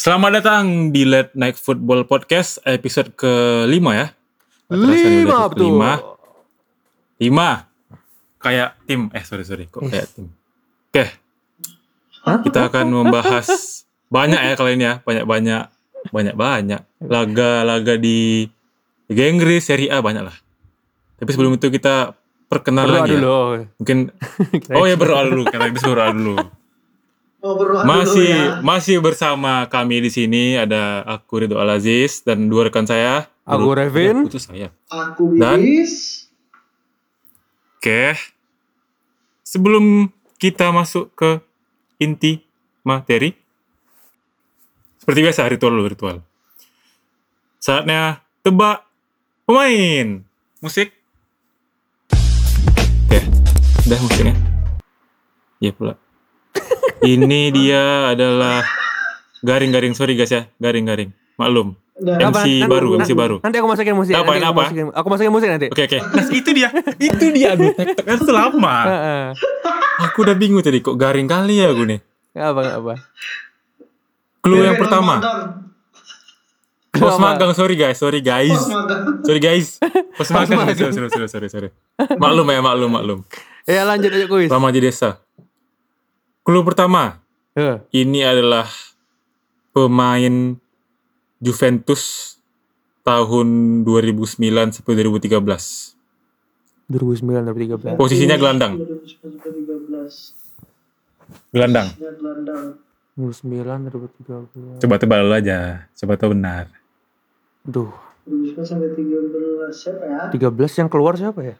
[0.00, 4.06] Selamat datang di Late Night Football Podcast episode kelima ya.
[4.72, 5.60] Lima episode betul.
[5.60, 5.92] kelima.
[7.20, 7.48] Lima.
[8.40, 9.12] Kayak tim.
[9.12, 9.68] Eh sorry sorry.
[9.68, 10.32] Kok kayak tim.
[10.88, 11.04] Oke.
[12.16, 13.44] Kita akan membahas
[14.08, 15.04] banyak ya kali ini ya.
[15.04, 15.68] Banyak-banyak.
[16.08, 16.80] Banyak-banyak.
[17.04, 18.48] Laga-laga di
[19.04, 20.36] Liga Inggris, Serie A banyak lah.
[21.20, 22.16] Tapi sebelum itu kita
[22.48, 23.12] perkenalan Berdoa ya.
[23.20, 23.36] dulu.
[23.84, 23.98] Mungkin
[24.80, 26.36] Oh ya berdoa dulu karena kita berdoa dulu.
[27.40, 27.56] Oh,
[27.88, 28.60] Masih ya.
[28.60, 33.32] masih bersama kami di sini ada aku Ridho Al Aziz dan dua rekan saya.
[33.48, 34.28] Aku Udah Revin.
[34.28, 34.68] putus saya.
[34.92, 35.64] Aku Dan-.
[37.80, 38.12] Oke.
[39.40, 41.40] Sebelum kita masuk ke
[41.96, 42.44] inti
[42.84, 43.32] materi,
[45.00, 46.20] seperti biasa ritual dulu ritual.
[47.56, 48.84] Saatnya tebak
[49.48, 50.20] pemain.
[50.60, 50.92] Musik.
[53.08, 53.20] Oke,
[53.88, 54.34] udah musiknya.
[55.58, 55.96] Iya pula.
[57.00, 58.60] Ini dia adalah
[59.40, 61.10] garing-garing sorry guys ya, garing-garing.
[61.36, 61.72] Maklum.
[62.00, 62.32] Apa?
[62.32, 63.36] MC Nanti- baru, MC nanti- baru.
[63.44, 64.12] Nanti aku masukin musik.
[64.16, 64.62] Apa, nanti aku apa?
[64.64, 65.66] masukin, aku masukin musik nanti.
[65.68, 65.98] Oke oke.
[66.16, 68.76] Nah, itu dia, itu dia tektok kan selama.
[68.88, 69.24] Heeh.
[70.08, 72.00] Aku udah bingung tadi kok garing kali ya gue nih.
[72.32, 72.94] Nggak apa nggak apa.
[74.40, 75.14] Clue yang Revin pertama.
[76.90, 78.56] Pos magang, sorry guys, sorry guys.
[79.22, 79.76] Sorry guys.
[80.18, 81.68] Pos magang, sorry, sorry, sorry, sorry.
[82.16, 83.18] Maklum ya, maklum, maklum.
[83.68, 84.48] Ya lanjut aja kuis.
[84.48, 85.20] Lama di desa.
[86.50, 87.22] Clue pertama,
[87.54, 88.66] Eh, ini adalah
[89.70, 90.58] pemain
[91.38, 92.34] Juventus
[93.06, 93.46] tahun
[93.86, 95.94] 2009 sampai 2013.
[96.90, 97.94] 2009 2013.
[97.94, 100.34] Posisinya gelandang, 2013.
[101.54, 101.86] gelandang.
[101.94, 102.66] Gelandang.
[103.14, 104.82] 2009 2013.
[104.82, 106.66] Coba tebak dulu aja, coba tahu benar.
[107.62, 107.94] Duh,
[108.26, 110.22] 2009 sampai 13 siapa ya?
[110.34, 111.54] 13 yang keluar siapa ya?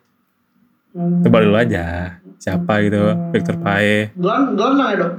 [0.91, 1.23] Hmm.
[1.23, 2.99] Tebak dulu aja, siapa gitu,
[3.31, 4.11] Victor Pae.
[4.17, 5.13] Geland- gelandang ya, Dok?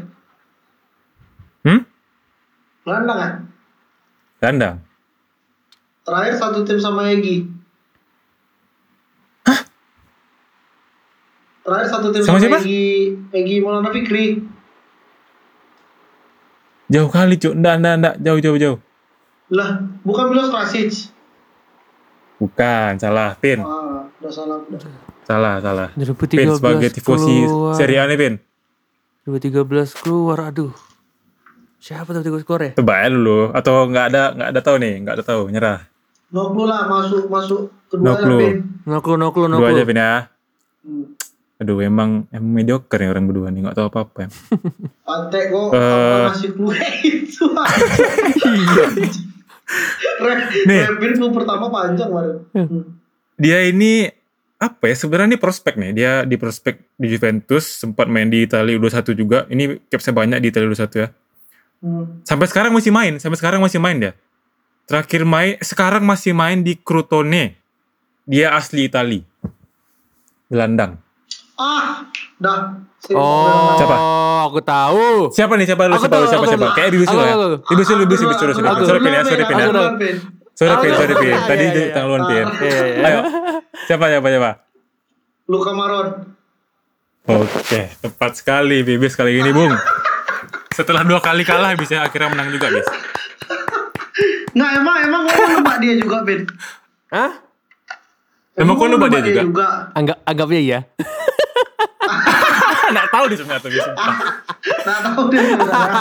[1.62, 1.82] Hmm?
[2.82, 3.30] Gelandang ya?
[4.42, 4.76] Gelandang.
[6.02, 7.46] Terakhir satu tim sama Egi.
[11.62, 12.60] Terakhir satu tim Sama sama, siapa?
[12.66, 12.82] Egi
[13.30, 14.42] Egi Maulana Fikri.
[16.90, 17.54] Jauh kali, Cuk.
[17.56, 18.16] Nggak, nggak, nggak.
[18.26, 18.78] Jauh, jauh, jauh.
[19.54, 21.14] Lah, bukan Milos Krasic.
[22.42, 23.38] Bukan, salah.
[23.38, 23.62] Pin.
[23.62, 24.80] Ah, udah salah udah.
[25.22, 25.88] Salah, salah.
[25.96, 27.36] 2013 Pin sebagai tifosi.
[27.74, 28.34] Serie A nih, Pin.
[29.24, 29.66] 2013
[29.98, 30.74] keluar, aduh.
[31.78, 32.72] Siapa tuh tiga skor ya?
[32.72, 33.50] Tebak aja dulu.
[33.52, 34.94] Atau nggak ada, nggak ada tahu nih.
[35.02, 35.80] Nggak ada tahu, nyerah.
[36.30, 38.40] No clue lah masuk masuk No kedua ya, clue.
[38.40, 38.56] Pin.
[38.86, 39.90] No clue, no clue, no Dua aja, clue.
[39.90, 40.14] Pin ya.
[40.82, 41.06] Hmm.
[41.58, 43.62] Aduh, emang, emang mediocre nih orang berdua nih.
[43.66, 44.30] Nggak tahu apa-apa ya.
[45.10, 45.82] Pantek kok Eh.
[45.82, 47.44] apa ngasih clue itu.
[48.42, 48.86] Iya.
[50.20, 50.84] Re- Nih.
[51.18, 52.38] Clue pertama panjang kemarin.
[52.54, 53.01] Hmm.
[53.42, 54.06] Dia ini,
[54.62, 55.92] apa ya, sebenarnya ini prospek nih.
[55.98, 59.50] Dia di prospek di Juventus, sempat main di Italia U21 juga.
[59.50, 61.08] Ini capsnya banyak di Italia U21 ya.
[61.82, 62.22] Hmm.
[62.22, 64.14] Sampai sekarang masih main, sampai sekarang masih main dia.
[64.86, 67.58] Terakhir main, sekarang masih main di Crotone.
[68.30, 69.26] Dia asli Itali.
[70.46, 71.02] Gelandang.
[71.58, 72.06] Ah,
[72.38, 72.78] dah.
[73.18, 73.96] Oh, Siapa?
[74.46, 75.34] aku tahu.
[75.34, 75.66] Siapa nih?
[75.66, 75.98] Siapa lu?
[75.98, 76.26] Siapa lu?
[76.30, 76.68] Siapa siapa?
[76.78, 77.10] Kayak Aku ya.
[77.10, 77.18] tahu.
[77.18, 78.98] Bibisul, Aku Bibisul, dulu, Bibisul, aku Bibisul.
[79.74, 79.82] dulu.
[80.62, 81.40] Sorry Pin ya, sorry dulu, Pin ya.
[81.42, 81.90] Tadi Iya, di iya.
[82.22, 82.46] Pin.
[82.62, 83.06] Iya, iya.
[83.10, 83.20] Ayo.
[83.90, 84.52] Siapa, siapa, siapa?
[85.50, 86.08] Luka Maron.
[87.26, 89.74] Oke, tepat sekali Bibis kali ini, Bung.
[90.70, 92.86] Setelah dua kali kalah bisa akhirnya menang juga, Bis.
[94.54, 96.46] Nggak emang emang ngomong nebak dia juga, Pin.
[97.10, 97.32] Hah?
[98.54, 99.42] Emang kau nebak dia juga?
[99.42, 99.68] juga?
[99.98, 100.80] Anggap anggapnya iya.
[102.92, 103.82] Nggak tahu dia sebenarnya tuh, Bis.
[103.82, 105.92] Nggak tahu dia sebenarnya.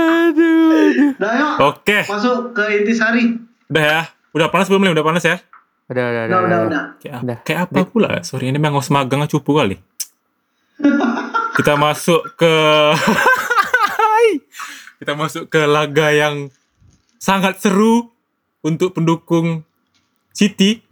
[0.00, 1.10] Aduh, aduh.
[1.20, 1.52] Dah yuk.
[1.60, 3.36] Oke, Masuk ke intisari.
[3.68, 4.00] udah ya.
[4.30, 4.92] Udah panas belum nih?
[4.94, 5.36] Udah panas ya?
[5.90, 6.82] Udah, udah, Udah, udah, udah.
[7.02, 7.38] Kayak, Udah.
[7.42, 8.10] kayak apa pula?
[8.22, 9.76] Sorry, ini memang magang cupu kali.
[11.58, 12.50] Kita masuk ke
[15.00, 16.52] Kita masuk ke laga yang
[17.16, 18.12] sangat seru
[18.60, 19.64] untuk pendukung
[20.30, 20.84] City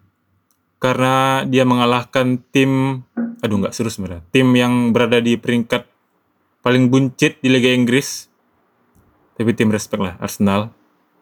[0.78, 3.02] karena dia mengalahkan tim
[3.38, 4.22] aduh nggak seru sebenarnya.
[4.30, 5.86] Tim yang berada di peringkat
[6.62, 8.26] paling buncit di Liga Inggris.
[9.38, 10.74] Tapi tim respect lah Arsenal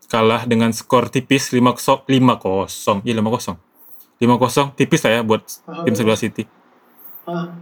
[0.07, 3.05] kalah dengan skor tipis 5-0 5-0.
[3.05, 3.59] Iya 5-0.
[4.17, 5.43] 5-0 tipis lah ya buat
[5.85, 6.49] tim sebelah City.
[7.27, 7.53] Ah,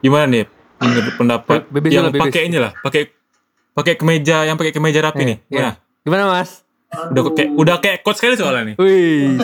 [0.00, 0.44] Gimana nih
[0.80, 3.12] menurut pendapat Be- bebas yang pakai inilah, pakai
[3.76, 5.38] pakai kemeja yang pakai kemeja rapi nih.
[5.44, 5.52] Iya.
[5.52, 5.72] Gimana?
[6.00, 6.64] Gimana, Mas?
[7.12, 8.76] Udah kayak udah kayak coach sekali soalnya nih.
[8.80, 9.36] Wih.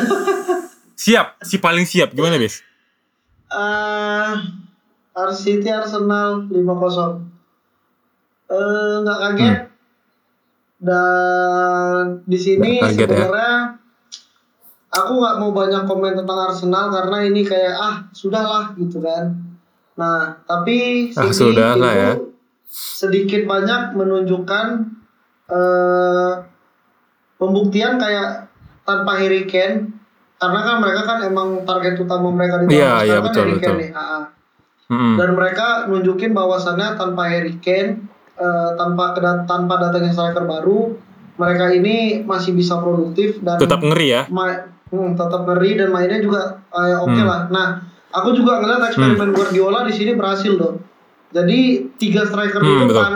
[0.97, 2.11] Siap, si paling siap.
[2.11, 2.65] Gimana, Bis?
[3.47, 4.33] Eh,
[5.13, 7.21] Ars City Arsenal 5-0.
[8.49, 9.59] Eh, nggak kaget.
[10.77, 12.93] Dan di sini ya?
[12.93, 13.81] sebenarnya
[14.89, 19.33] aku nggak mau banyak komen tentang Arsenal karena ini kayak ah sudahlah gitu kan.
[19.97, 22.11] Nah tapi Ah, sudahlah itu ya.
[22.69, 24.67] sedikit banyak menunjukkan
[25.49, 26.33] eh,
[27.35, 28.53] pembuktian kayak
[28.85, 29.97] tanpa Harry Kane
[30.37, 33.79] karena kan mereka kan emang target utama mereka di iya, sekarang kan betul, Harry Kane
[33.79, 33.91] nih.
[33.93, 34.25] Ah.
[34.87, 35.15] Mm-mm.
[35.17, 40.95] dan mereka nunjukin bahwasannya tanpa Harry Kane eh, tanpa kedat- tanpa datangnya striker baru
[41.35, 44.23] mereka ini masih bisa produktif dan Tetap ngeri ya.
[44.29, 47.25] ma- hmm, tetap ngeri dan mainnya juga eh, oke Hmm.
[47.25, 47.41] lah.
[47.49, 47.67] Nah,
[48.11, 50.81] aku juga ngeliat eksperimen Guardiola di sini berhasil loh.
[51.29, 51.59] Jadi
[51.97, 52.95] tiga striker di Hmm, betul.
[52.95, 53.13] depan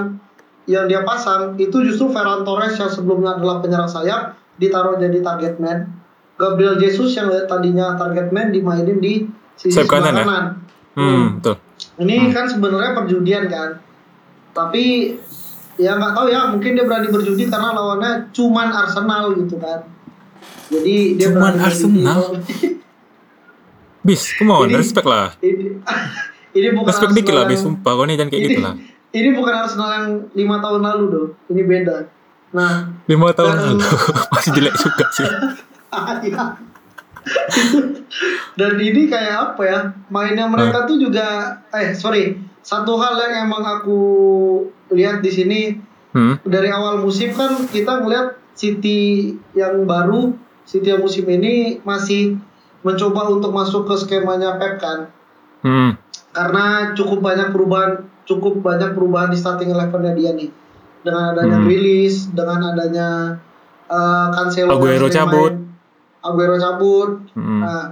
[0.66, 5.56] yang dia pasang itu justru Ferran Torres yang sebelumnya adalah penyerang sayap ditaruh jadi target
[5.56, 5.99] man.
[6.40, 10.24] Gabriel Jesus yang tadinya target man dimainin di sisi Sayap kanan ya?
[10.24, 10.44] kanan.
[10.90, 11.56] Hmm, betul.
[12.00, 13.76] Ini kan sebenarnya perjudian kan.
[14.50, 15.14] Tapi
[15.76, 19.84] ya nggak tahu ya, mungkin dia berani berjudi karena lawannya cuman Arsenal gitu kan.
[20.66, 22.20] Jadi dia Cuman berani Arsenal?
[24.00, 25.36] Bis, come on, Ini- respect lah.
[25.38, 25.76] ini
[26.56, 27.60] ini bukan Respect dikit lah, bis.
[27.60, 28.74] Sumpah, kau ini jangan kayak ini, gitu lah.
[29.12, 31.26] ini bukan Arsenal yang lima tahun lalu doh.
[31.46, 31.96] Ini beda.
[32.50, 33.78] Nah, Lima tahun lalu.
[34.32, 35.28] Masih jelek juga sih.
[36.24, 36.44] Iya.
[38.56, 39.78] Dan ini kayak apa ya?
[40.08, 44.00] Mainnya mereka tuh juga eh sorry, satu hal yang emang aku
[44.94, 45.60] lihat di sini
[46.10, 46.42] Hmm.
[46.42, 50.34] dari awal musim kan kita ngeliat City yang baru,
[50.66, 52.34] City yang musim ini masih
[52.82, 55.06] mencoba untuk masuk ke skemanya Pep kan.
[55.62, 55.94] Hmm.
[56.34, 60.50] Karena cukup banyak perubahan, cukup banyak perubahan di starting elevennya dia nih.
[61.06, 61.68] Dengan adanya Hmm.
[61.70, 63.38] rilis, dengan adanya
[63.86, 65.59] uh, Cancelo Aguero cabut.
[66.20, 67.24] Aguero cabut.
[67.32, 67.60] Hmm.
[67.64, 67.84] Nah,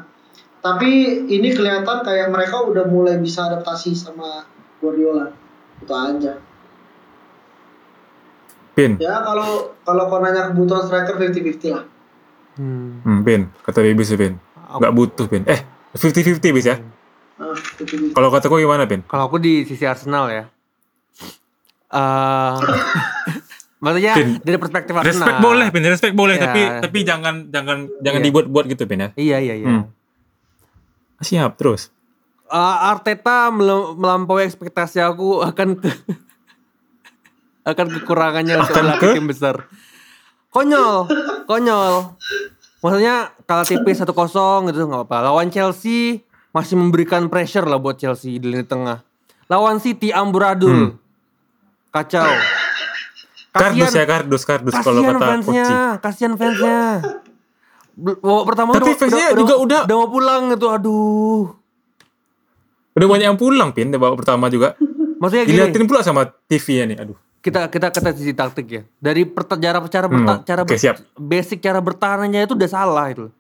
[0.61, 4.45] tapi ini kelihatan kayak mereka udah mulai bisa adaptasi sama
[4.83, 5.33] Guardiola.
[5.81, 6.35] Itu aja.
[8.79, 11.85] Pin, Ya kalau kalau kau nanya kebutuhan striker 50-50 lah.
[12.59, 13.03] Hmm.
[13.03, 13.43] hmm, Pin.
[13.67, 14.39] Kata Baby sih, Pin.
[14.55, 15.43] Nggak butuh, Pin.
[15.51, 15.67] Eh,
[15.99, 16.77] 50-50 bis ya.
[17.39, 18.15] 50-50.
[18.15, 19.03] Kalau kata kau gimana, Pin?
[19.07, 20.45] Kalau aku di sisi Arsenal ya.
[21.89, 22.55] Eh
[23.79, 25.09] maksudnya Pin, dari perspektif Arsenal.
[25.09, 25.83] Respect boleh, Pin.
[25.85, 26.43] Respect boleh, Ya.
[26.45, 28.27] tapi tapi jangan jangan jangan Iya.
[28.27, 29.09] dibuat-buat gitu, Pin ya.
[29.15, 29.69] Iya iya iya.
[29.69, 29.85] Hmm.
[31.19, 31.91] Siap, terus.
[32.45, 35.91] Eh, Arteta mel- melampaui ekspektasi aku akan ke
[37.67, 39.15] akan kekurangannya untuk Akan melatih ke?
[39.15, 39.57] tim besar.
[40.49, 41.05] Konyol,
[41.45, 42.17] konyol.
[42.79, 44.09] Maksudnya kalah tipis 1-0
[44.65, 45.29] gitu nggak apa-apa.
[45.29, 49.05] Lawan Chelsea masih memberikan pressure lah buat Chelsea di lini tengah.
[49.47, 50.97] Lawan City amburadul.
[51.91, 52.25] Kacau.
[53.59, 54.75] Kardus ya, kardus, kardus.
[54.75, 55.67] Kalau kata fansnya,
[55.99, 56.81] kasihan fansnya.
[57.99, 61.51] Babak pertama Tapi fansnya juga udah- udah mau pulang gitu, aduh.
[62.95, 63.91] Udah banyak yang pulang, Pin.
[63.91, 64.79] Babak pertama juga.
[65.19, 66.99] Maksudnya gini, Dilihatin pula sama TV-nya nih.
[67.01, 67.19] Aduh.
[67.39, 68.83] kita kita kita sisi taktik ya.
[68.99, 69.23] Dari
[69.57, 70.99] cara cara Hmm, cara ber- siap.
[71.15, 73.31] basic cara bertahannya itu udah salah itu.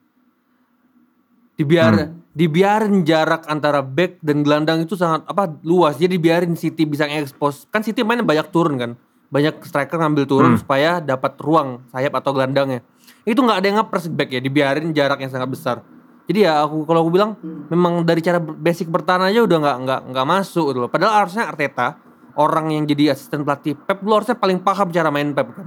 [1.54, 2.22] Dibiar Hmm.
[2.30, 5.98] dibiarin jarak antara back dan gelandang itu sangat apa luas.
[5.98, 7.66] Jadi biarin City bisa ngekspos.
[7.68, 8.92] Kan City mainnya banyak turun kan.
[9.28, 10.60] Banyak striker ngambil turun Hmm.
[10.60, 12.80] supaya dapat ruang sayap atau gelandangnya.
[13.28, 15.76] Itu nggak ada yang ngepres back ya, dibiarin jarak yang sangat besar.
[16.28, 17.36] Jadi ya aku kalau aku bilang
[17.68, 20.90] memang dari cara basic bertahan aja udah nggak nggak nggak masuk gitu loh.
[20.92, 21.96] Padahal harusnya Arteta
[22.36, 25.66] orang yang jadi asisten pelatih Pep lu harusnya paling paham cara main Pep kan.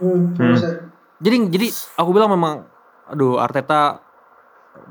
[0.00, 0.92] Hmm, harusnya.
[1.24, 1.66] Jadi jadi
[1.96, 2.68] aku bilang memang
[3.08, 4.00] aduh Arteta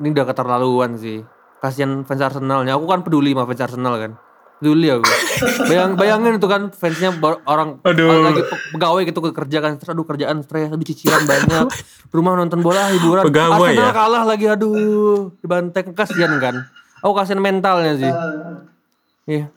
[0.02, 1.22] ini udah keterlaluan sih.
[1.62, 2.74] Kasihan fans Arsenalnya.
[2.76, 4.12] Aku kan peduli sama fans Arsenal kan.
[4.64, 5.04] Peduli aku.
[5.68, 7.12] Bayang bayangin itu kan fansnya
[7.44, 8.24] orang Aduh.
[8.24, 11.68] lagi pe- pegawai gitu kerja kan stres, aduh kerjaan stres, aduh cicilan banyak.
[12.16, 13.28] Rumah nonton bola hiburan.
[13.28, 13.92] Pegawai Arsenal ya?
[13.92, 16.64] kalah lagi aduh dibantai kasihan kan.
[17.04, 18.12] Aku kasihan mentalnya sih.
[19.28, 19.52] Iya.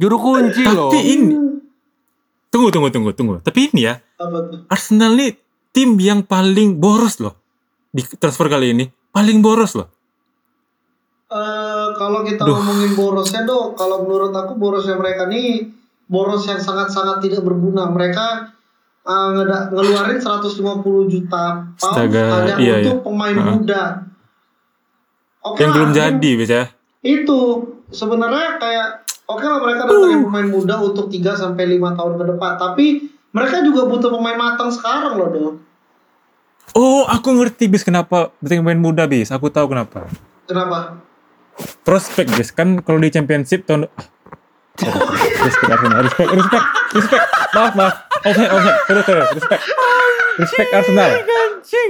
[0.00, 0.88] Juru kunci loh.
[0.88, 1.36] Tapi ini.
[2.48, 3.34] Tunggu, tunggu, tunggu, tunggu.
[3.44, 4.00] Tapi ini ya.
[4.72, 5.36] Arsenal nih
[5.76, 7.36] tim yang paling boros loh.
[7.92, 8.88] Di transfer kali ini.
[9.12, 9.92] Paling boros loh.
[11.28, 11.67] Eh,
[11.98, 12.54] kalau kita Duh.
[12.54, 15.66] ngomongin borosnya dong, kalau menurut aku borosnya mereka nih
[16.08, 17.90] boros yang sangat-sangat tidak berguna.
[17.90, 18.54] Mereka
[19.08, 23.04] ngeda- ngeluarin 150 juta pound hanya iya, untuk iya.
[23.04, 23.50] pemain Heeh.
[23.56, 23.82] muda.
[25.44, 26.60] Oke yang lah, belum jadi bisa.
[27.00, 27.40] Itu
[27.88, 28.88] sebenarnya kayak
[29.28, 32.86] oke lah mereka datangin pemain muda untuk 3 sampai 5 tahun ke depan, tapi
[33.32, 35.56] mereka juga butuh pemain matang sekarang loh, dong.
[36.76, 39.32] Oh, aku ngerti bis kenapa penting main muda bis.
[39.32, 40.04] Aku tahu kenapa.
[40.44, 41.00] Kenapa?
[41.82, 44.06] Prospek bis kan kalau di championship tahun ah,
[44.78, 44.98] sorry,
[45.42, 47.24] respect Arsenal, respect, respect, respect.
[47.56, 47.94] Maaf, maaf.
[48.18, 48.78] Offside, offside.
[48.86, 49.62] Terus, terus, respect.
[50.38, 51.10] Respect Arsenal.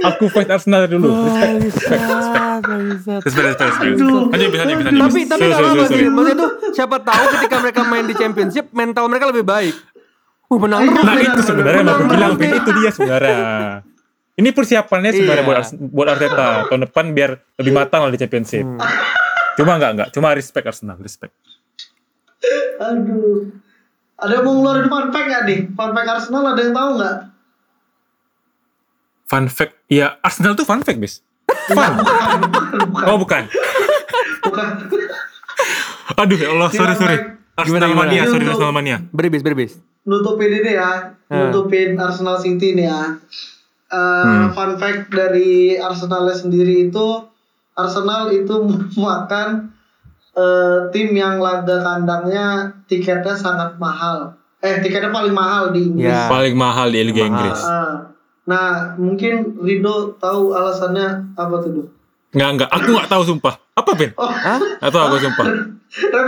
[0.09, 1.09] Aku fans Arsenal dulu.
[1.13, 3.21] Respect, respect, respect.
[3.21, 3.91] Respect, respect, respect.
[4.29, 4.89] Lanjut, bisa, bisa.
[4.89, 6.09] Tapi tapi nggak apa-apa sorry, sih.
[6.09, 9.75] Maksudnya tuh siapa tahu ketika mereka main di championship mental mereka lebih baik.
[10.49, 11.05] Uh menang terus.
[11.05, 13.37] Nah itu sebenarnya Menang bilang, itu dia sebenarnya.
[14.39, 15.49] Ini persiapannya sebenarnya Iya.
[15.51, 15.61] buat
[15.93, 18.65] buat Arteta tahun depan biar lebih matang lah di championship.
[19.59, 19.67] Hmm.
[19.67, 21.35] Cuma enggak enggak, cuma respect Arsenal, respect.
[22.79, 23.51] Aduh.
[24.15, 25.59] Ada yang mau ngeluarin fun fact gak nih?
[25.75, 27.15] Fun fact Arsenal ada yang tahu nggak?
[29.27, 31.19] Fun fact, ya Arsenal tuh fun fact, bis.
[31.67, 31.93] Fun.
[33.03, 33.51] Oh bukan.
[34.41, 34.69] Bukan.
[36.15, 37.17] Aduh ya Allah, sorry sorry.
[37.53, 38.07] Arsenal Gimana, gimana?
[38.07, 38.97] mania, sorry Arsenal mania.
[39.11, 39.71] Berbis, berbis.
[40.03, 41.13] Nutupin ini ya.
[41.27, 43.01] Nutupin Arsenal City nih ya.
[43.89, 44.53] Eh, Hmm.
[44.53, 47.07] Fun fact dari Arsenal sendiri itu
[47.79, 49.47] Arsenal itu merupakan
[50.35, 54.35] eh, tim yang laga kandangnya tiketnya sangat mahal.
[54.59, 56.11] Eh tiketnya paling mahal di Inggris.
[56.11, 56.27] Ya.
[56.27, 57.29] Paling mahal di Liga Mahal.
[57.31, 57.61] Inggris.
[57.63, 57.95] Ah.
[58.49, 61.83] nah mungkin Rido tahu alasannya apa tuh Du?
[62.33, 63.55] Enggak enggak, aku nggak tahu sumpah.
[63.73, 64.11] Apa Ben?
[64.17, 64.57] Oh, Hah?
[64.57, 65.45] Nggak tahu aku sumpah.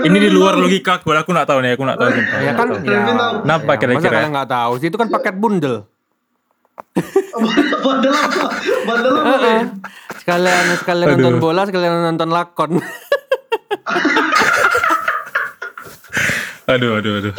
[0.06, 2.38] Ini di luar logika aku, aku nggak tahu nih, aku nggak tahu sumpah.
[2.42, 2.68] Ya kan?
[2.78, 3.36] Nggak tahu.
[3.42, 4.10] Kenapa Masa kira-kira?
[4.22, 4.88] kalian nggak tahu sih?
[4.90, 5.76] Itu kan paket bundel.
[7.86, 8.46] Bandel apa?
[8.86, 9.26] Bandel apa?
[9.26, 9.42] Heeh.
[9.42, 9.66] Ben?
[10.22, 11.18] Sekalian sekalian Aduh.
[11.18, 12.78] nonton bola, sekalian nonton lakon.
[16.68, 17.34] Aduh aduh aduh.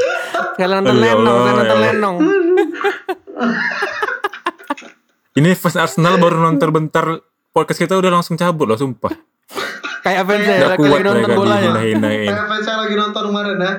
[0.53, 1.89] sekalian nonton Aduh, ya lenong, Allah, sekalian nonton ya Allah.
[1.89, 2.17] lenong.
[5.33, 7.07] Ini fans Arsenal baru nonton bentar
[7.49, 9.15] podcast kita udah langsung cabut loh sumpah.
[10.03, 11.71] Kayak fans ya, Udah lagi kuat nonton bolanya.
[11.73, 12.29] dihina-hinain.
[12.29, 13.73] Kayak fans saya lagi nonton kemarin ya.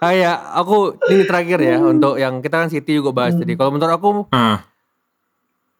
[0.00, 3.52] Ah ya, aku ini terakhir ya untuk yang kita kan City juga bahas tadi.
[3.54, 4.64] Kalau menurut aku Ah,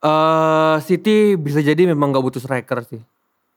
[0.01, 3.01] eh City bisa jadi memang gak butuh striker sih.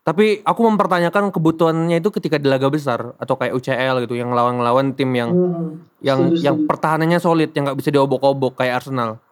[0.04, 4.92] Tapi aku mempertanyakan kebutuhannya itu ketika di laga besar atau kayak UCL gitu yang lawan-lawan
[4.92, 5.80] tim yang Hmm.
[6.04, 9.24] yang Setuju, yang pertahanannya solid yang nggak bisa diobok-obok kayak Arsenal.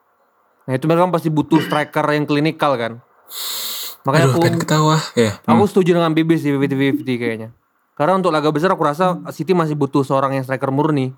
[0.63, 3.03] Nah itu mereka pasti butuh striker yang klinikal kan.
[4.07, 4.97] Makanya aduh, aku ketawa.
[5.13, 5.37] Ya.
[5.43, 7.49] aku setuju dengan Bibis sih 50-50 kayaknya.
[7.99, 11.11] Karena untuk laga besar aku rasa City masih butuh seorang yang striker murni.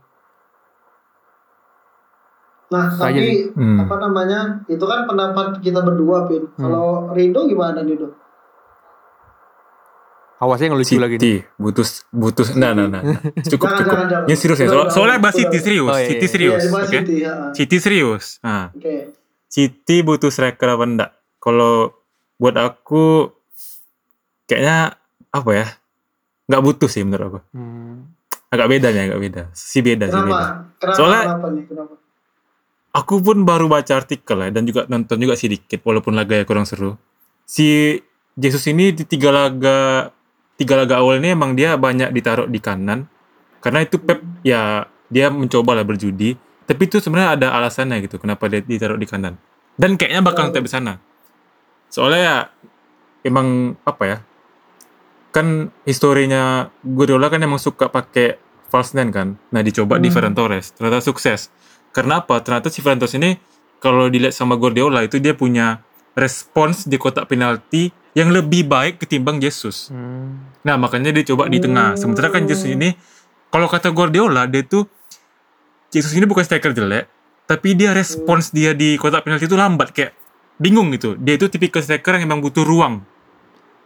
[2.74, 3.78] Nah, Saya tapi Hmm.
[3.80, 4.40] apa namanya?
[4.66, 6.50] Itu kan pendapat kita berdua, Pin.
[6.52, 8.18] Kalau Rido gimana Rido?
[10.36, 11.22] Awasnya yang lucu lagi nih.
[11.22, 13.00] City butuh butuh nah nah nah.
[13.00, 13.16] nah.
[13.48, 13.96] Cukup Jangan, cukup.
[13.96, 14.28] jangan, jangan.
[14.28, 14.68] Ini serius ya.
[14.90, 15.88] Soalnya bahas City serius.
[15.88, 16.28] Oh, iya, City iya.
[16.28, 16.60] serius.
[16.60, 16.88] Iya, Oke.
[16.92, 17.34] City, ya.
[17.54, 18.26] City serius.
[18.42, 18.96] Nah, Oke.
[19.48, 21.12] City butuh striker apa enggak?
[21.38, 21.96] Kalau
[22.36, 23.32] buat aku
[24.44, 25.00] kayaknya
[25.30, 25.68] apa ya?
[26.46, 27.40] Nggak butuh sih menurut aku.
[27.54, 28.12] Hmm.
[28.50, 29.42] Agak beda nih, agak beda.
[29.56, 30.28] Si beda sih beda.
[30.28, 30.42] Kenapa?
[30.76, 30.98] Kenapa?
[30.98, 31.64] Soalnya- kenapa nih?
[31.72, 31.94] Kenapa?
[32.94, 36.70] Aku pun baru baca artikel ya dan juga nonton juga sedikit walaupun laga ya kurang
[36.70, 36.94] seru.
[37.44, 37.98] Si
[38.38, 40.10] Jesus ini di tiga laga
[40.58, 43.10] tiga laga awal ini emang dia banyak ditaruh di kanan.
[43.66, 46.38] Karena itu Pep ya dia mencoba lah berjudi.
[46.70, 49.42] Tapi itu sebenarnya ada alasannya gitu kenapa dia ditaruh di kanan.
[49.74, 50.94] Dan kayaknya bakal tetap di sana
[51.94, 52.38] soalnya ya
[53.22, 54.18] emang apa ya
[55.30, 58.42] kan historinya Guardiola kan emang suka pakai
[58.74, 59.38] false nine kan.
[59.54, 60.18] Nah dicoba di Hmm.
[60.18, 61.54] Ferran Torres ternyata sukses
[61.94, 63.38] karena apa ternyata si Torres ini
[63.78, 65.80] kalau dilihat sama Guardiola itu dia punya
[66.18, 70.54] respons di kotak penalti yang lebih baik ketimbang Jesus Hmm.
[70.64, 72.00] Nah makanya dia coba di tengah.
[72.00, 72.96] Sementara kan Jesus ini,
[73.52, 74.88] kalau kata Guardiola, dia tuh
[75.92, 77.06] Jesus ini bukan striker jelek,
[77.46, 80.16] tapi dia respons dia di kotak penalti itu lambat kayak
[80.58, 81.20] bingung gitu.
[81.20, 83.04] Dia itu tipikal striker yang emang butuh ruang.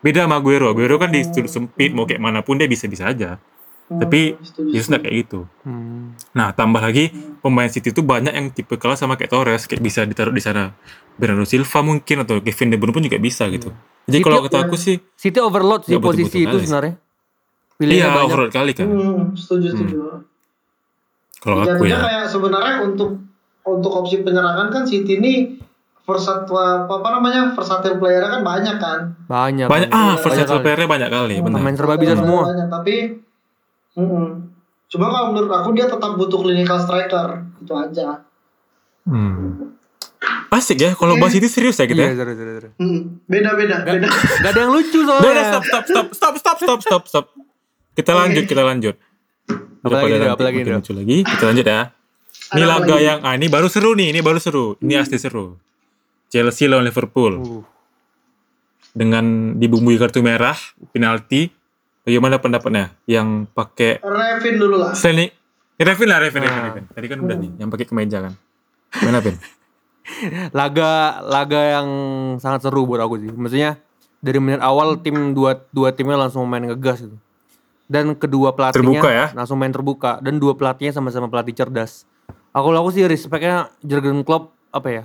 [0.05, 0.69] Beda sama Aguero.
[0.71, 3.41] Aguero kan di sudut sempit mau kayak mana pun dia bisa-bisa aja.
[3.87, 4.35] Hmm, Tapi
[4.75, 5.39] Jesus nggak kayak gitu.
[5.63, 6.11] Hmm.
[6.35, 7.07] Nah tambah lagi
[7.39, 10.75] pemain City itu banyak yang tipe kalah sama kayak Torres kayak bisa ditaruh di sana.
[11.15, 13.71] Bernardo Silva mungkin atau Kevin De Bruyne pun juga bisa gitu.
[14.07, 16.93] Jadi kalau kata aku sih, City overload sih posisi itu sebenarnya.
[16.95, 18.27] iya Pilihannya banyak.
[18.27, 18.87] overload kali kan.
[18.91, 19.97] Hmm, setuju, setuju.
[21.39, 21.97] Kalau aku ya.
[22.03, 23.23] kayak sebenarnya untuk
[23.63, 25.33] untuk opsi penyerangan kan City ini
[26.07, 28.99] versatile apa, apa namanya versatile player kan banyak kan.
[29.27, 29.67] Banyak.
[29.67, 32.43] banyak ah versatile player-nya banyak kali benar Pemain serba bisa semua.
[32.47, 32.95] Banyak, tapi
[33.97, 34.25] mm-mm.
[34.87, 38.23] cuma kalau menurut aku dia tetap butuh clinical striker itu aja.
[39.09, 39.73] hmm.
[40.53, 42.69] asik ya kalau bahas itu serius ya kita Iya, ya seru, seru, seru.
[42.79, 44.07] Hmm, beda beda beda.
[44.41, 45.27] Gak ada yang lucu soalnya.
[45.27, 47.25] udah stop stop stop stop stop stop stop stop.
[47.97, 48.95] Kita lanjut kita lanjut.
[49.83, 51.17] Apalagi, nanti Apalagi, lucu lagi.
[51.25, 51.81] Kita lanjut ya.
[52.47, 53.07] Ini Ada laga lagi.
[53.07, 54.65] yang ah ini baru seru nih ini baru seru.
[54.79, 55.59] Ini asli seru.
[56.31, 57.33] Chelsea lawan Liverpool.
[57.39, 57.63] Uh,
[58.97, 60.57] dengan dibumbui kartu merah
[60.89, 61.53] penalti
[62.07, 64.95] bagaimana pendapatnya yang pakai Revin dulu lah.
[64.95, 65.35] Stanley
[65.77, 66.65] Ya, Revin lah, Revin, Revin, Ah.
[66.73, 66.85] Revin.
[66.89, 68.33] Tadi kan udah nih, yang pakai kemeja kan.
[68.97, 69.37] Gimana, Pin?
[70.57, 71.87] laga laga yang
[72.41, 73.29] sangat seru buat aku sih.
[73.29, 73.77] Maksudnya
[74.17, 77.17] dari menit awal tim dua dua timnya langsung main ngegas gitu.
[77.85, 79.25] Dan kedua pelatihnya Terbuka ya?
[79.37, 82.03] langsung main terbuka dan dua pelatihnya sama-sama pelatih cerdas.
[82.51, 85.03] Aku aku sih respectnya Jurgen Klopp apa ya?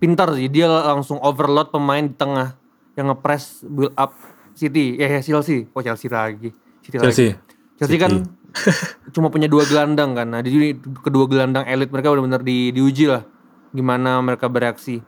[0.00, 2.56] Pintar sih dia langsung overload pemain di tengah
[2.96, 4.16] yang ngepres build up
[4.54, 6.50] City, ya, ya Chelsea, kok Chelsea lagi.
[6.80, 7.06] City lagi.
[7.10, 7.28] Chelsea.
[7.74, 8.22] Chelsea kan
[9.14, 10.30] cuma punya dua gelandang kan.
[10.30, 13.22] Nah, di sini kedua gelandang elit mereka benar-benar di, diuji lah
[13.74, 15.02] gimana mereka bereaksi.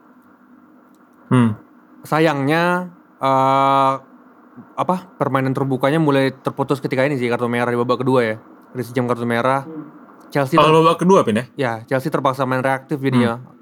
[1.31, 1.55] Hmm.
[2.03, 3.93] Sayangnya eh
[4.75, 8.35] apa permainan terbukanya mulai terputus ketika ini sih kartu merah di babak kedua ya.
[8.75, 9.63] Rich James kartu merah.
[10.27, 11.45] Chelsea Kalau babak kedua pin ya?
[11.55, 13.39] ya Chelsea terpaksa main reaktif jadinya.
[13.39, 13.55] Hmm.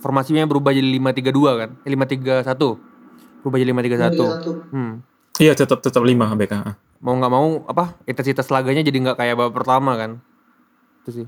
[0.00, 1.70] Formasinya berubah jadi 5-3-2 kan?
[1.84, 3.40] Eh 5-3-1.
[3.40, 4.16] Berubah jadi 5-3-1.
[4.16, 4.52] Satu.
[4.72, 4.92] Hmm.
[5.36, 6.52] Iya tetap tetap lima BK.
[6.54, 6.74] ah.
[7.00, 7.96] Mau nggak mau apa?
[8.04, 10.20] Intensitas laganya jadi nggak kayak babak pertama kan?
[11.00, 11.26] Itu sih.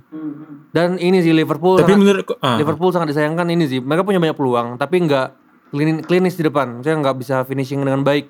[0.69, 3.79] Dan ini sih Liverpool Tapi sangat- menurutku ah, Liverpool sangat disayangkan ini sih.
[3.79, 5.27] Mereka punya banyak peluang, tapi nggak
[5.71, 6.77] klini- klinis di depan.
[6.77, 8.29] Maksudnya nggak bisa finishing dengan baik.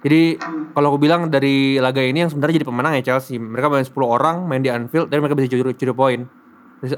[0.00, 0.36] Jadi
[0.72, 3.36] kalau aku bilang dari laga ini yang sebenarnya jadi pemenang ya Chelsea.
[3.36, 6.20] Mereka main 10 orang, main di Anfield, dan mereka bisa curi, curi poin.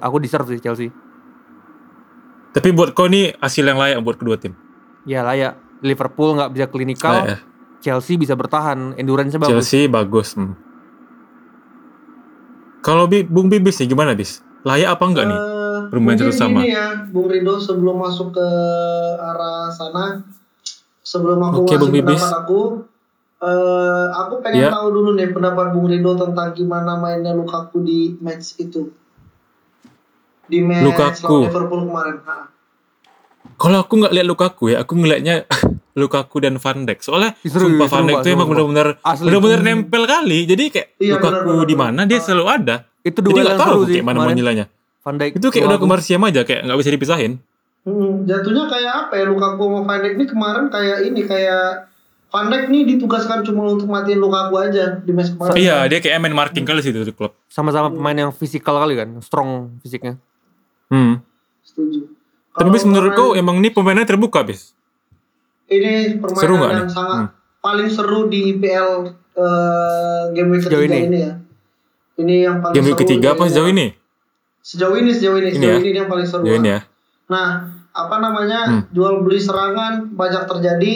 [0.01, 0.91] Aku deserve sih Chelsea.
[2.53, 4.53] tapi buat kau nih hasil yang layak buat kedua tim.
[5.03, 5.57] Ya layak.
[5.81, 7.37] Liverpool nggak bisa klinikal, Layak ya.
[7.83, 9.51] Chelsea bisa bertahan, endurance-nya bagus.
[9.67, 10.29] Chelsea bagus.
[10.33, 10.55] hmm.
[12.81, 14.39] Kalau Bi- Bung Bibis nih gimana bis?
[14.63, 15.39] Layak apa enggak nih?
[15.39, 16.63] Eh, Bermain terus sama.
[16.63, 18.47] gini ya, Bung Rido sebelum masuk ke
[19.19, 20.23] arah sana,
[21.03, 22.19] sebelum aku Oke, ngasih Bung Bibis.
[22.23, 22.61] pendapat aku,
[23.41, 24.71] eh, aku pengen Ya.
[24.71, 28.95] tahu dulu nih pendapat Bung Rido tentang gimana mainnya Lukaku di match itu,
[30.45, 31.51] di match Lukaku.
[31.51, 32.17] Liverpool kemarin.
[32.23, 32.47] Ah.
[33.63, 35.47] Kalau aku nggak lihat Lukaku ya, aku ngelihatnya
[36.01, 36.99] Lukaku dan Van Dijk.
[36.99, 40.39] Soalnya Seru, sumpah seru, Van Dijk seru, emang benar-benar benar-benar nempel kali.
[40.51, 42.77] Jadi kayak Iya, Lukaku di mana dia selalu ada.
[43.07, 44.67] Itu Jadi duel nggak yang tahu sih kayak mana mau nilainya.
[45.03, 45.33] Van Dijk.
[45.39, 47.33] Itu kayak udah kemar siam aja, kayak nggak bisa dipisahin.
[47.83, 51.67] Hmm, jatuhnya kayak apa ya Lukaku sama Van Dijk ini kemarin kayak ini kayak
[52.33, 55.55] Van Dijk nih ditugaskan cuma untuk matiin Lukaku aja di match kemarin.
[55.55, 57.37] Iya, dia kayak main marking kali situ di klub.
[57.47, 60.17] Sama-sama pemain yang fisikal kali kan, strong fisiknya.
[60.89, 61.21] Hmm.
[61.63, 62.22] Setuju.
[62.53, 64.77] Tapi bis menurutku emang ini pemainnya terbuka bis.
[65.67, 66.93] ini permainan Seru yang nih?
[66.93, 67.29] sangat Hmm.
[67.59, 68.91] paling seru di IPL
[69.33, 71.07] eh, game week Sejauh ketiga ini.
[71.07, 71.19] ini.
[71.19, 71.33] ya.
[72.15, 73.87] Ini yang paling Game week seru ketiga apa sejauh ini?
[74.61, 75.81] Sejauh ini, sejauh ini, Ini sejauh ya?
[75.83, 76.45] ini yang paling seru.
[76.45, 76.81] Sejauh ini ya.
[77.27, 77.49] Nah,
[77.91, 78.83] apa namanya Hmm.
[78.91, 80.95] jual beli serangan banyak terjadi.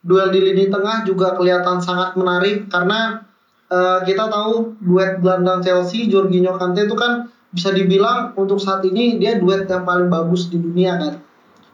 [0.00, 3.20] Duel di lini tengah juga kelihatan sangat menarik karena
[3.66, 9.16] eh, kita tahu duet gelandang Chelsea, Jorginho Kante itu kan bisa dibilang untuk saat ini
[9.22, 11.14] dia duet yang paling bagus di dunia kan.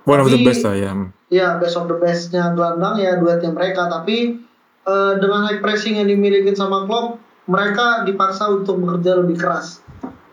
[0.05, 0.93] One of the Tapi- best lah ya.
[1.33, 3.89] Ya best of the bestnya gelandang ya duetnya mereka.
[3.89, 4.37] Tapi
[4.85, 7.17] eh, dengan high pressing yang dimiliki sama Klopp
[7.49, 9.81] mereka dipaksa untuk bekerja lebih keras.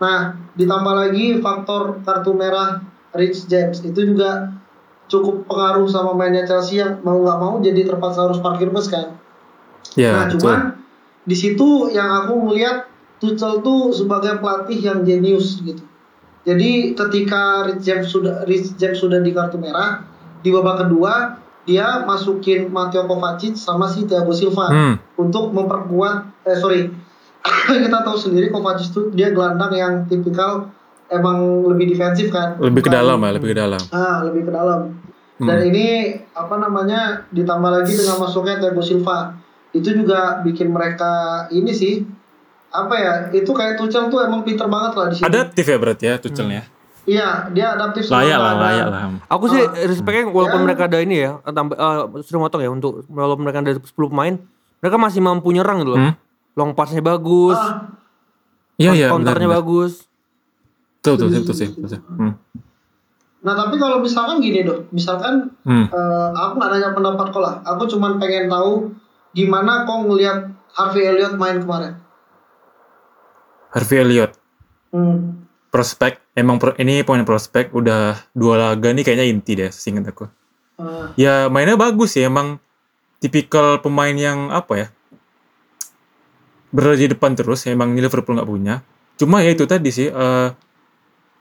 [0.04, 2.84] Nah ditambah lagi faktor kartu merah
[3.16, 3.80] Rich James.
[3.82, 4.52] Itu juga
[5.08, 9.16] cukup pengaruh sama mainnya Chelsea yang mau nggak mau jadi terpaksa harus parkir bus kan?
[9.96, 10.60] Ya, nah cuman
[11.24, 15.82] di situ yang aku melihat Tuchel tuh sebagai pelatih yang jenius gitu
[16.42, 20.06] jadi ketika Rich James sudah Rich James sudah di kartu merah
[20.40, 24.96] di babak kedua dia masukin Matteo Kovacic sama si Thiago Silva Hmm.
[25.18, 26.88] untuk memperkuat eh sorry
[27.84, 30.72] kita tahu sendiri Kovacic tuh dia gelandang yang tipikal
[31.08, 33.82] emang lebih defensif kan Lebih ke dalam ya, lebih ke dalam.
[33.92, 34.80] ah lebih ke dalam
[35.38, 35.70] dan Hmm.
[35.70, 35.88] ini
[36.32, 39.38] apa namanya ditambah lagi dengan masuknya Thiago Silva
[39.70, 41.12] itu juga bikin mereka
[41.50, 42.02] ini sih
[42.70, 46.04] apa ya itu kayak Tuchel tuh emang pinter banget lah di sini Adaptif ya berarti
[46.04, 46.62] ya Tuchelnya.
[47.04, 49.02] iya dia adaptif Layak lah, layak lah.
[49.30, 50.66] Aku sih Ah, respectnya walaupun ya.
[50.66, 54.36] mereka ada ini ya, tambah eh, sudah motong ya untuk walaupun mereka ada 10 pemain,
[54.78, 56.02] mereka masih mampu nyerang gitu loh.
[56.02, 56.14] Hmm.
[56.54, 57.96] Long pass-nya bagus, Ah,
[58.76, 59.12] Iya, iya, benar.
[59.16, 59.58] counternya benar.
[59.58, 59.94] bagus.
[61.00, 62.00] Betul, betul, betul.
[62.12, 62.34] Hmm.
[63.38, 65.88] nah tapi kalau misalkan gini dong misalkan Hmm.
[65.88, 68.92] eh, aku nggak nanya pendapat kau lah aku cuman pengen tahu
[69.32, 71.96] gimana kau ngelihat Harvey Elliott main kemarin
[73.78, 74.34] Harvey Elliott,
[74.90, 75.46] hmm.
[75.70, 76.18] prospek.
[76.34, 80.26] Emang pro- ini pemain prospek udah dua laga nih kayaknya inti deh, seingat aku.
[80.82, 82.58] eh, Ya mainnya bagus sih, emang
[83.22, 84.88] tipikal pemain yang apa ya?
[86.74, 88.82] Berada di depan terus, emang ini Liverpool nggak punya.
[89.18, 90.50] Cuma ya itu tadi sih, eh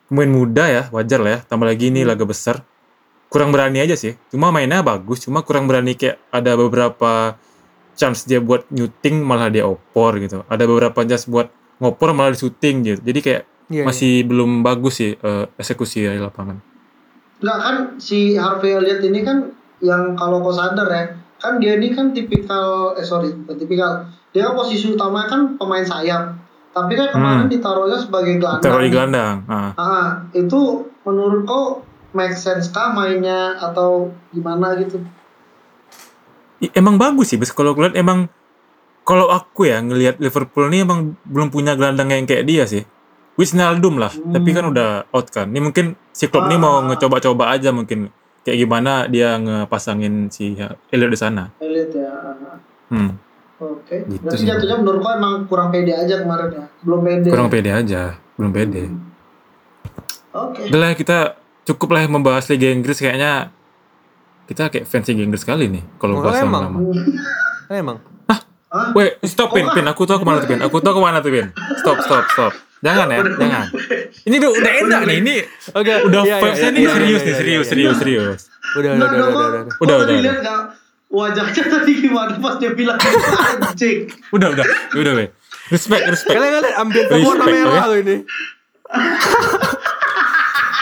[0.09, 1.41] pemain muda ya, wajar lah ya.
[1.49, 2.63] Tambah lagi ini laga besar.
[3.27, 4.15] Kurang berani aja sih.
[4.31, 7.35] Cuma mainnya bagus, cuma kurang berani kayak ada beberapa
[7.99, 10.47] chance dia buat nyuting malah dia opor gitu.
[10.47, 13.01] Ada beberapa chance buat ngopor malah di syuting gitu.
[13.03, 16.63] Jadi kayak Iya, masih belum bagus sih eh, eksekusi di lapangan.
[17.37, 19.51] nggak kan si Harvey Elliott ini kan
[19.83, 21.05] yang kalau kau sadar ya
[21.37, 26.33] kan dia ini kan tipikal eh sorry tipikal dia kan posisi utama kan pemain sayap
[26.73, 27.53] tapi kan kemarin Hmm.
[27.53, 29.37] ditaruhnya sebagai gelandang Taruh di gelandang.
[29.51, 29.73] Ah.
[29.77, 30.61] Ah, itu
[31.03, 31.85] menurut kau
[32.15, 34.97] make sense kah mainnya atau gimana gitu
[36.73, 37.39] emang bagus sih.
[37.53, 38.33] Kalau aku lihat emang
[39.07, 42.83] kalau aku ya ngelihat Liverpool ini emang belum punya gelandang yang kayak dia sih.
[43.37, 44.33] Wijnaldum lah, Hmm.
[44.33, 45.47] tapi kan udah out kan.
[45.47, 46.89] Ini mungkin si Klopp ini mau Ah.
[46.89, 48.09] ngecoba-coba aja mungkin
[48.43, 50.57] kayak gimana dia ngepasangin si
[50.89, 51.53] Elliot di sana.
[51.59, 52.59] Elliott ya ah, ah.
[52.87, 53.19] Hmm,
[53.57, 54.47] oke Gitu berarti sih.
[54.47, 58.03] jatuhnya menurut kau emang kurang pede aja kemarin ya belum pede kurang pede aja,
[58.35, 58.85] belum pede.
[60.33, 61.19] oke Udah lah kita
[61.65, 63.51] cukup lah membahas Liga Inggris kayaknya
[64.47, 66.63] kita kayak fans Liga Inggris kali nih kalau bahas emang.
[66.65, 66.79] lama.
[66.81, 67.05] Hmm.
[67.69, 67.99] Emang.
[68.77, 68.93] Ah, Hah?
[68.93, 69.89] Wait, stop Pin, Pin.
[69.89, 70.61] Aku tahu ke mana tuh Pin.
[70.61, 71.49] Aku tahu ke mana tuh Pin.
[71.81, 72.53] Stop, stop, stop.
[72.85, 73.65] Jangan ya, jangan.
[74.29, 75.17] Ini udah, udah enak nih.
[75.25, 75.37] Ini
[75.73, 75.95] Oke.
[76.13, 77.71] udah iya, iya, vibes-nya iya, nih iya, serius iya, nih, iya, serius, iya.
[77.73, 78.41] serius, serius.
[78.77, 79.63] Udah, udah, udah, udah, udah, udah.
[79.81, 80.61] Udah, udah, lihat nggak
[81.09, 83.99] wajahnya tadi gimana pas dia bilang anjing.
[84.29, 85.29] Udah, udah, udah, weh.
[85.73, 86.37] Respect, respect.
[86.37, 88.17] Kalian kalian ambil warna merah loh ini.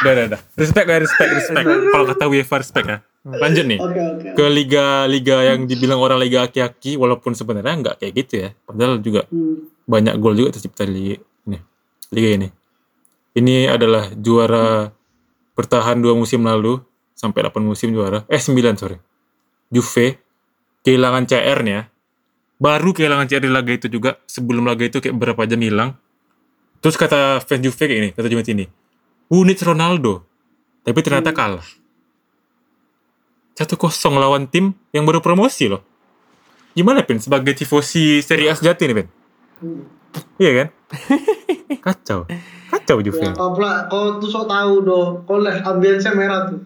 [0.03, 0.41] Udah, udah, udah.
[0.59, 1.67] Respect, weh, respect, respect.
[1.95, 2.99] Kalau kata UEFA respect ya.
[3.25, 3.79] Lanjut nih.
[3.81, 4.29] Oke oke.
[4.37, 8.49] Ke liga-liga yang dibilang orang liga aki-aki, walaupun sebenarnya nggak kayak gitu ya.
[8.69, 9.65] Padahal juga Hmm.
[9.89, 11.17] banyak gol juga tercipta di
[11.49, 11.59] ini,
[12.13, 12.49] liga ini.
[13.35, 14.93] Ini adalah juara
[15.57, 16.79] bertahan dua musim lalu
[17.15, 18.23] sampai 8 musim juara.
[18.29, 19.01] Eh 9 sorry.
[19.73, 20.21] Juve
[20.85, 21.89] kehilangan CR-nya.
[22.61, 24.23] Baru kehilangan CR di laga itu juga.
[24.31, 25.99] Sebelum laga itu kayak berapa jam hilang.
[26.79, 28.67] Terus kata fans Juve kayak ini, kata Juventus ini.
[29.33, 30.23] Who needs Ronaldo?
[30.85, 31.65] Tapi ternyata kalah.
[33.55, 33.79] 1-0
[34.19, 35.83] lawan tim yang baru promosi loh.
[36.75, 37.23] Gimana Pin?
[37.23, 39.09] Sebagai tifosi Serie A sejati nih Pin?
[39.63, 39.83] Hmm.
[40.43, 40.69] Iya kan?
[41.87, 42.27] Kacau.
[42.71, 43.23] Kacau Juve.
[43.23, 45.23] Ya kau pula kau tuh sok tahu doh.
[45.23, 46.59] Kau lihat ambience merah tuh.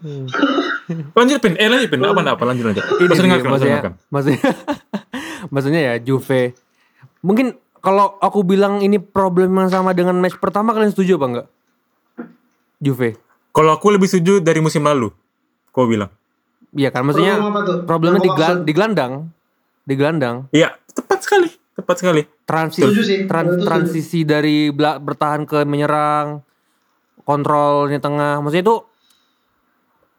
[1.17, 1.53] Lanjut Pin.
[1.61, 2.01] Eh lanjut Pin.
[2.01, 2.83] Apa apa lanjut lanjut.
[2.97, 3.93] Ini langsung maksudnya, dengarkan.
[4.09, 4.41] maksudnya,
[5.53, 6.57] maksudnya ya Juve.
[7.21, 11.47] Mungkin kalau aku bilang ini problem yang sama dengan match pertama kalian setuju apa enggak?
[12.81, 13.09] Juve.
[13.53, 15.13] Kalau aku lebih setuju dari musim lalu.
[15.69, 16.09] Kau bilang.
[16.71, 17.77] Iya kan maksudnya Problem apa tuh?
[17.83, 19.13] problemnya di, gelan- di gelandang.
[19.81, 20.35] Di gelandang.
[20.49, 21.49] Iya, tepat sekali.
[21.73, 22.21] Tepat sekali.
[22.43, 23.25] Transisi
[23.59, 26.45] transisi dari bela- bertahan ke menyerang,
[27.19, 28.37] kontrolnya tengah.
[28.39, 28.77] Maksudnya itu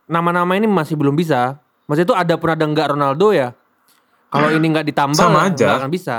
[0.07, 1.59] nama-nama ini masih belum bisa.
[1.87, 3.55] Maksudnya itu ada pun ada enggak Ronaldo ya.
[4.27, 5.69] Kalau ini nggak ditambah Sama nggak aja.
[5.77, 6.17] akan bisa.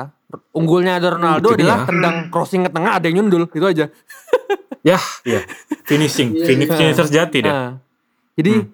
[0.52, 1.88] Unggulnya ada Ronaldo Itu adalah dia.
[1.88, 3.86] tendang crossing ke tengah ada yang nyundul itu aja.
[4.82, 5.44] Ya, iya.
[5.84, 6.34] Finishing.
[6.34, 6.78] Iya, Finish, iya.
[6.78, 7.52] finisher sejati deh.
[7.52, 7.78] Nah,
[8.34, 8.68] jadi Hmm.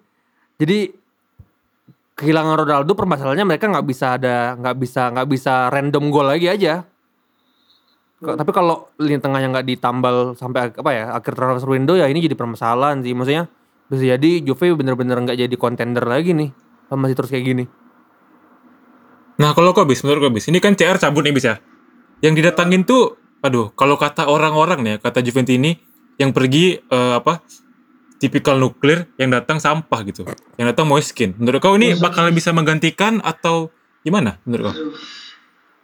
[0.56, 0.78] jadi
[2.17, 6.82] kehilangan Ronaldo permasalahannya mereka nggak bisa ada nggak bisa nggak bisa random gol lagi aja.
[8.17, 12.25] Kok- Tapi kalau lini tengahnya nggak ditambal sampai apa ya akhir transfer window ya ini
[12.25, 13.13] jadi permasalahan sih.
[13.13, 13.45] Maksudnya
[13.88, 16.49] bisa jadi Juve bener-bener nggak jadi contender lagi nih
[16.89, 17.65] kalau masih terus kayak gini.
[19.38, 21.62] Nah, kalau kau bis, menurut kau bis, ini kan CR cabut nih bis ya.
[22.25, 25.77] Yang didatangin tuh, aduh, kalau kata orang-orang nih, ya, kata Juventus ini,
[26.17, 27.45] yang pergi eh, apa?
[28.17, 30.25] Tipikal nuklir, yang datang sampah gitu.
[30.58, 31.38] Yang datang Moiskin.
[31.38, 33.69] Menurut kau ini bakal bisa menggantikan atau
[34.01, 34.41] gimana?
[34.41, 34.75] Menurut kau?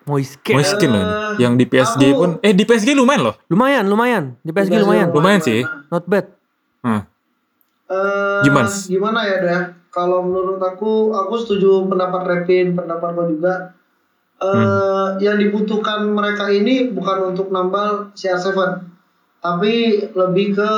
[0.03, 1.13] Moiskin Moiskin loh ini.
[1.39, 3.35] Yang di PSG pun, eh di PSG lumayan loh.
[3.47, 5.63] lumayan lumayan di PSG lumayan Lumayan sih.
[5.87, 6.27] not bad.
[6.81, 7.07] Nah,
[7.83, 8.67] Eh, Gimana?
[8.67, 9.61] Gimana ya deh?
[9.87, 13.77] Kalau menurut aku, aku setuju pendapat Revin, pendapat kau juga.
[14.41, 15.21] Eh, Hmm.
[15.21, 18.81] Yang dibutuhkan mereka ini bukan untuk nambal CR7,
[19.37, 19.73] tapi
[20.09, 20.71] lebih ke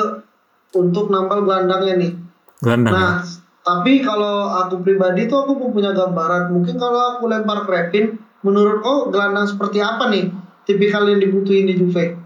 [0.75, 2.11] untuk nambal gelandangnya nih.
[2.59, 2.91] gelandang.
[2.91, 2.99] ya.
[2.99, 3.15] Nah,
[3.63, 6.51] tapi kalau aku pribadi tuh aku punya gambaran.
[6.51, 8.05] Mungkin kalau aku lempar ke Revin,
[8.43, 10.29] menurut kau gelandang seperti apa nih?
[10.65, 12.17] Tipikal yang dibutuhin di Juve.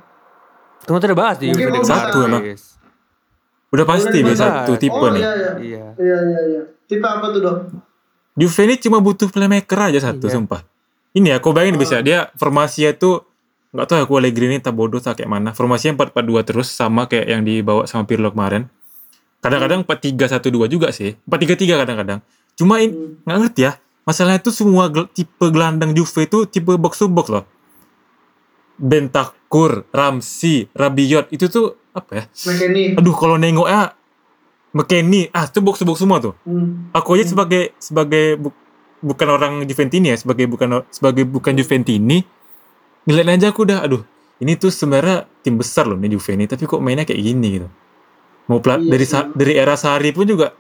[0.83, 2.43] Tunggu udah bahas di Juve satu emang.
[3.69, 5.21] Udah pasti Udah satu tipe oh nih.
[5.21, 5.51] iya iya.
[5.61, 5.85] Iya.
[5.95, 6.61] Iya iya iya.
[6.89, 7.57] Tipe apa tuh dok?
[8.33, 10.33] Juve ini cuma butuh playmaker aja satu, Iya.
[10.35, 10.61] sumpah.
[11.09, 13.28] Ini ya, kau bayangin bisa dia formasinya tuh
[13.69, 15.49] nggak tahu aku Allegri ini tak bodoh tak kayak mana.
[15.51, 18.65] Formasinya 4-4-2 terus sama kayak yang dibawa sama Pirlo kemarin.
[19.39, 21.15] Kadang-kadang 4-3-1-2 juga sih.
[21.23, 22.19] 4-3-3 kadang-kadang.
[22.53, 23.77] Cuma in- nggak ngerti ya.
[24.03, 27.45] Masalahnya tuh semua gel- tipe gelandang Juve itu tipe box to box loh.
[28.75, 32.23] Bentakur, Ramsey, Rabiot itu tuh apa ya?
[32.47, 32.95] McKennie.
[32.95, 33.91] Aduh kalau nengok ya
[34.69, 36.87] McKennie, ah itu box to box semua tuh Hmm.
[36.91, 38.55] aku aja sebagai sebagai bu-
[39.01, 42.21] bukan orang Juventini ya sebagai bukan sebagai bukan Juventini
[43.07, 44.03] ngeliat aja aku udah aduh
[44.39, 47.67] ini tuh sebenarnya tim besar loh nih Juve ini tapi kok mainnya kayak gini gitu.
[48.49, 49.21] Mau plat Iya dari sih.
[49.35, 50.55] dari era Sari pun juga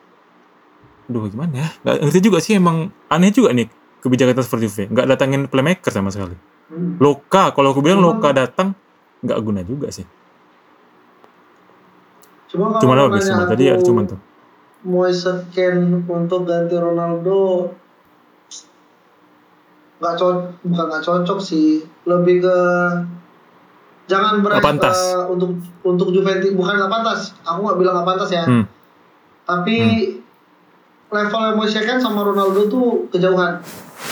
[1.09, 1.67] aduh gimana ya?
[1.81, 3.65] Nggak ngerti juga sih emang aneh juga nih
[3.99, 6.37] kebijakan transfer Juve nggak datangin playmaker sama sekali.
[6.69, 7.01] Hmm.
[7.01, 8.77] Loka kalau aku bilang Loka datang
[9.25, 10.05] nggak guna juga sih.
[12.49, 14.19] Cuma kalau cuma nanya habis cuma tadi ya aku cuma tuh.
[14.79, 17.73] Moise Kean untuk ganti Ronaldo
[19.99, 21.69] nggak cocok bukan nggak cocok sih.
[22.03, 22.57] Lebih ke
[24.07, 24.97] jangan pantas.
[25.13, 26.51] eh, untuk untuk Juventus.
[26.51, 27.35] Bukan nggak pantas.
[27.43, 28.45] Aku nggak bilang nggak pantas ya.
[28.45, 28.65] Hmm.
[29.43, 29.77] tapi
[31.09, 33.57] levelnya Moise Kean sama Ronaldo tuh kejauhan.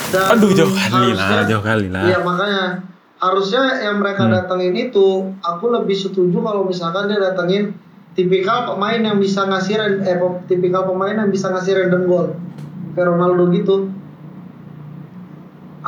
[0.10, 2.82] Dan aduh jauh kali lah jauh kali lah Iya makanya
[3.18, 4.34] harusnya yang mereka Hmm.
[4.34, 7.78] datengin itu aku lebih setuju kalau misalkan dia datengin
[8.14, 10.18] tipikal pemain yang bisa ngasih eh
[10.50, 12.28] tipikal pemain yang bisa ngasih random goal
[12.94, 13.94] kayak Ronaldo gitu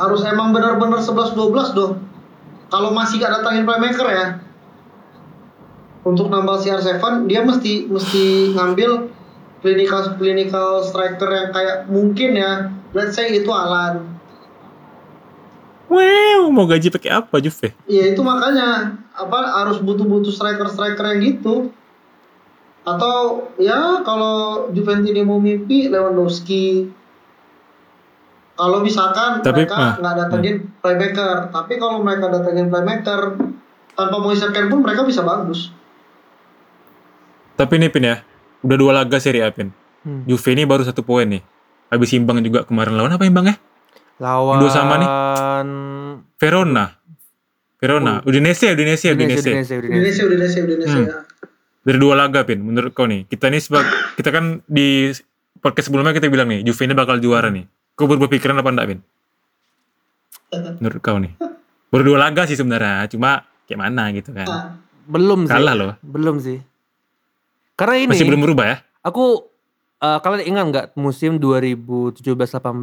[0.00, 2.00] harus emang benar-benar 11-12 dong
[2.72, 4.26] kalau masih gak datangin playmaker ya
[6.00, 9.12] untuk nambah CR7 dia mesti mesti ngambil
[9.60, 14.20] clinical clinical striker yang kayak mungkin ya let's say itu Alan
[15.90, 17.74] Wow, mau gaji pakai apa Juve?
[17.90, 21.74] Ya itu makanya apa harus butuh-butuh striker-striker yang gitu.
[22.86, 26.94] Atau ya kalau Juventus ini mau mimpi Lewandowski.
[28.60, 33.20] Kalau misalkan Tapi, mereka ah, nggak datengin playmaker, tapi kalau mereka datengin playmaker
[33.96, 35.72] tanpa Moise Kean pun mereka bisa bagus.
[37.56, 38.20] Tapi nih Pin ya,
[38.60, 39.72] udah dua laga Serie A Pin.
[40.04, 40.28] Hmm.
[40.28, 41.40] Juve ini baru satu poin nih.
[41.88, 43.56] Habis imbang juga kemarin lawan apa imbang ya?
[44.20, 45.08] Lawan Dua sama nih.
[46.36, 47.00] Verona.
[47.80, 49.16] Verona, Udinese, Udinese, Oh.
[49.16, 49.50] Udinese, Udinese.
[49.56, 49.88] Udinese, Udinese.
[49.88, 51.08] Udinese, Udinese, Udinese Hmm.
[51.08, 51.18] ya.
[51.80, 53.24] Dari dua laga Pin, menurut kau nih.
[53.24, 53.80] Kita nih sebab
[54.20, 55.08] kita kan di
[55.64, 57.64] podcast sebelumnya kita bilang nih, Juve ini bakal juara nih.
[58.00, 59.00] Kau berubah pikiran apa enggak Pin?
[60.80, 61.36] Menurut kau nih.
[61.92, 64.46] Baru dua laga sih sebenarnya, cuma kayak mana gitu kan.
[64.46, 64.64] Ah,
[65.04, 65.52] Belum sih.
[65.52, 65.92] Kalah loh.
[66.00, 66.64] Belum sih.
[67.76, 68.76] Karena ini Masih belum berubah ya?
[69.00, 69.48] aku
[69.98, 72.24] eh, kalian ingat nggak musim 2017-18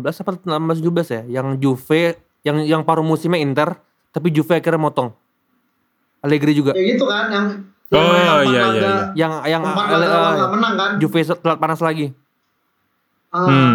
[0.06, 3.74] apa 16-17 ya yang Juve yang yang paruh musimnya Inter
[4.10, 5.14] tapi Juve akhirnya motong.
[6.20, 6.74] Allegri juga.
[6.74, 7.46] ya gitu kan yang
[7.88, 8.96] Oh, yang iya, iya, iya.
[9.16, 10.90] Yang yang nggak menang kan?
[11.00, 12.12] Juve telat panas lagi.
[13.30, 13.74] Ah, Hmm.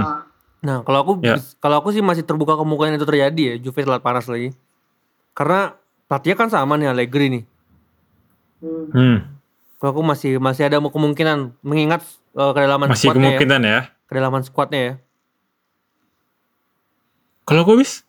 [0.62, 1.36] Nah, kalau aku Ya.
[1.58, 4.54] kalau aku sih masih terbuka kemungkinan itu terjadi ya, Juve telat panas lagi.
[5.34, 5.74] Karena
[6.06, 7.44] pelatihnya kan sama nih Allegri nih.
[8.62, 8.86] hmm.
[8.94, 9.18] Hmm.
[9.76, 13.26] Kalau aku masih masih ada kemungkinan mengingat eh, kedalaman Masih squadnya ya.
[13.34, 13.80] kemungkinan ya.
[14.06, 14.94] Kedalaman squadnya ya.
[17.42, 18.06] Kalau kau bis?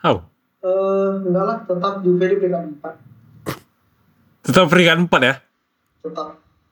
[0.00, 0.24] How?
[0.64, 2.96] Eh, enggak lah, tetap Juve di peringkat 4.
[4.42, 5.34] Tetap peringkat 4 ya?
[6.00, 6.28] Tetap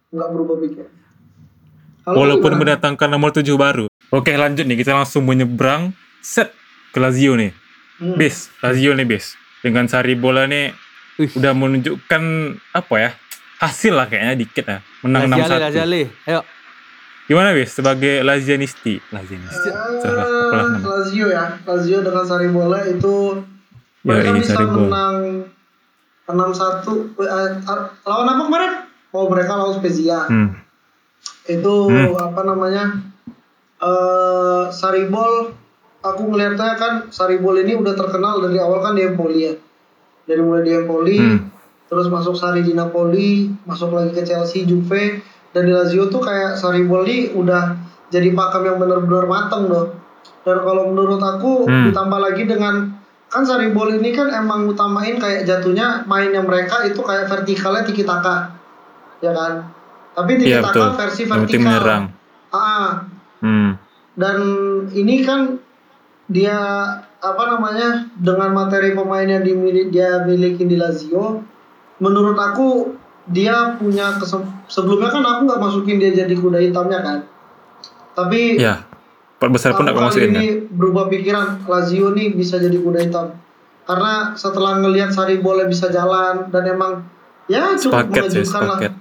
[0.08, 0.86] nggak berubah pikir.
[2.00, 2.60] Kalau Walaupun gimana?
[2.80, 3.84] mendatangkan nomor 7 baru.
[4.14, 5.90] Oke lanjut nih, kita langsung menyeberang
[6.22, 6.54] set
[6.94, 7.50] ke Lazio nih.
[7.98, 8.14] Hmm.
[8.14, 9.34] Bis, Lazio nih bis.
[9.58, 10.70] Dengan sari bola nih
[11.18, 11.34] Wih.
[11.34, 12.22] udah menunjukkan
[12.70, 13.10] apa ya?
[13.58, 14.78] Hasil lah kayaknya dikit ya.
[15.02, 15.66] Menang Laziale, 6-1.
[15.66, 16.02] Laziale.
[16.24, 16.40] Ayo.
[17.24, 19.00] Gimana bis sebagai Lazianisti?
[19.08, 19.68] Lazianisti.
[19.98, 20.86] Salah, apalah nama.
[21.00, 23.40] Lazio ya, Lazio dengan sari bola itu
[24.04, 25.16] Ya, mereka bisa sari menang
[26.26, 28.72] 6-1 Eh, eh, lawan apa kemarin?
[29.10, 30.28] Oh mereka lawan Spezia.
[30.28, 30.60] Hmm.
[31.46, 32.12] Itu Hmm.
[32.14, 32.84] apa namanya?
[33.84, 35.52] Eh Saribol
[36.00, 39.52] aku ngelihatnya kan Saribol ini udah terkenal dari awal kan di Empoli ya.
[40.24, 41.52] Dari mulai di Empoli, Hmm.
[41.84, 45.20] terus masuk Sari di Napoli, masuk lagi ke Chelsea, Juve,
[45.52, 47.76] dan di Lazio tuh kayak Saribol ini udah
[48.08, 49.92] jadi pakem yang benar-benar mateng loh.
[50.44, 51.92] Dan kalau menurut aku Hmm.
[51.92, 52.88] ditambah lagi dengan
[53.28, 58.48] kan Saribol ini kan emang utamain kayak jatuhnya mainnya mereka itu kayak vertikalnya tiki taka,
[59.20, 59.68] ya kan?
[60.14, 62.00] Tapi tiki Iya taka versi Yang penting vertikal.
[62.54, 62.90] Ah,
[63.38, 63.74] Hmm.
[64.14, 64.38] dan
[64.90, 65.58] ini kan
[66.26, 66.56] dia
[67.18, 71.42] apa namanya dengan materi pemain yang dimiliki dia miliki di Lazio
[71.96, 72.94] menurut aku
[73.26, 77.18] dia punya kesem- sebelumnya kan aku nggak masukin dia jadi kuda hitamnya kan
[78.12, 78.84] tapi Ya.
[79.36, 80.56] Besar pun aku masukin ini ya.
[80.70, 83.36] berubah pikiran Lazio nih bisa jadi kuda hitam
[83.84, 87.04] karena setelah ngelihat Sari Bola bisa jalan dan emang
[87.44, 88.92] ya cukup Sepaket sih, mengejutkan lah sepaket.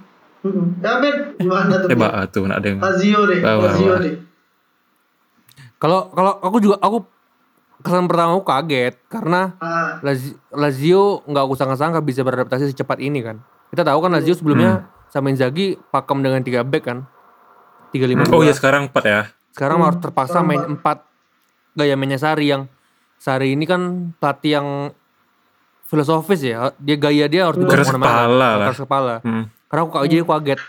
[0.43, 0.67] Mm-mm.
[0.77, 2.03] ya Ben gimana tuh Eh, Ben?
[2.03, 4.15] bah, tuh ada yang Lazio deh Lazio deh
[5.83, 7.03] Kalau kalau aku juga aku
[7.83, 9.99] kesan pertama aku kaget karena ah
[10.55, 13.43] Lazio, nggak aku sangka-sangka bisa beradaptasi secepat ini kan.
[13.67, 17.03] Kita tahu kan Lazio sebelumnya sama Inzaghi pakem dengan 3 back kan.
[17.91, 19.21] 3 5 Oh iya sekarang 4 ya.
[19.51, 21.03] Sekarang Hmm, harus terpaksa main 4
[21.75, 22.71] gaya mainnya Sari yang
[23.19, 24.67] Sari ini kan pelatih yang
[25.83, 26.71] filosofis ya.
[26.79, 28.07] Dia gaya dia harus dibawa Keras ke mana-mana.
[28.15, 28.67] kepala lah.
[28.71, 29.15] Keras kepala.
[29.21, 29.43] Hmm.
[29.67, 30.59] Karena aku kaget, jadi aku kaget.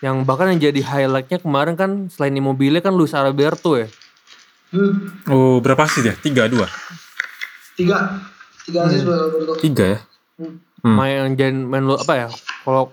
[0.00, 3.86] Yang bahkan yang jadi highlightnya kemarin kan selain Immobile kan Luis Alberto ya.
[4.70, 4.92] Hmm.
[5.28, 6.14] Oh berapa sih dia?
[6.14, 6.66] Tiga dua.
[7.72, 8.20] tiga
[8.62, 9.98] tiga asis buat Alberto Tiga ya.
[10.36, 10.56] Hmm.
[10.80, 10.96] Hmm.
[10.96, 12.28] main jadi main lo apa ya
[12.60, 12.88] kalau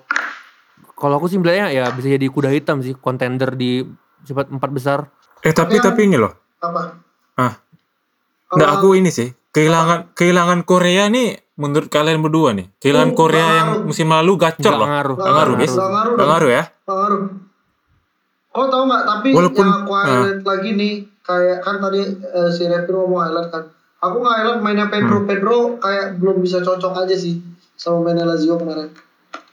[0.93, 3.79] kalau aku sih bilangnya ya bisa jadi kuda hitam sih kontender di
[4.21, 4.99] cepat empat besar
[5.39, 6.33] Eh tapi Tapi tapi ini loh.
[6.57, 6.97] apa
[7.37, 7.53] Ah,
[8.43, 9.29] Kalau- nggak aku ini sih.
[9.47, 12.67] Kehilangan kehilangan Korea nih menurut kalian berdua nih.
[12.75, 13.85] Kehilangan Oh, Korea yang ngaruh.
[13.85, 14.87] musim lalu gacor loh.
[14.87, 15.71] ngaruh Nggak ngaruh, Bis.
[15.71, 16.29] Nggak ngaruh Nggak dong.
[16.29, 16.63] ngaruh ya.
[16.83, 17.21] pengaruh
[18.49, 20.93] oh tahu nggak tapi Walaupun- yang aku highlight lagi nih
[21.27, 23.63] kayak kan tadi eh, si Repi ngomong highlight kan
[23.99, 25.27] aku nggak highlight mainnya Pedro Hmm.
[25.27, 27.43] Pedro kayak belum bisa cocok aja sih
[27.75, 28.89] sama mainnya Lazio kemarin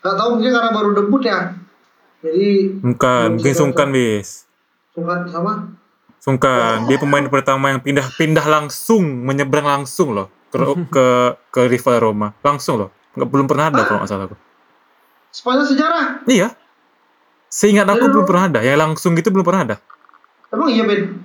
[0.00, 1.50] nggak tahu mungkin karena baru debut ya
[2.20, 4.48] jadi Bukan, mungkin sungkan bis.
[4.90, 5.52] sungkan sama
[6.16, 10.56] Sungkan, dia pemain pertama yang pindah-pindah langsung, menyeberang langsung loh ke
[10.94, 11.06] ke,
[11.52, 12.88] ke rival Roma, langsung loh.
[13.12, 14.36] Nggak belum pernah ada kalau nggak salah aku.
[15.28, 16.48] sepanjang sejarah Iya.
[17.46, 19.76] Seingat aku belum pernah ada, yang langsung gitu belum pernah ada.
[20.48, 21.23] emang iya Ben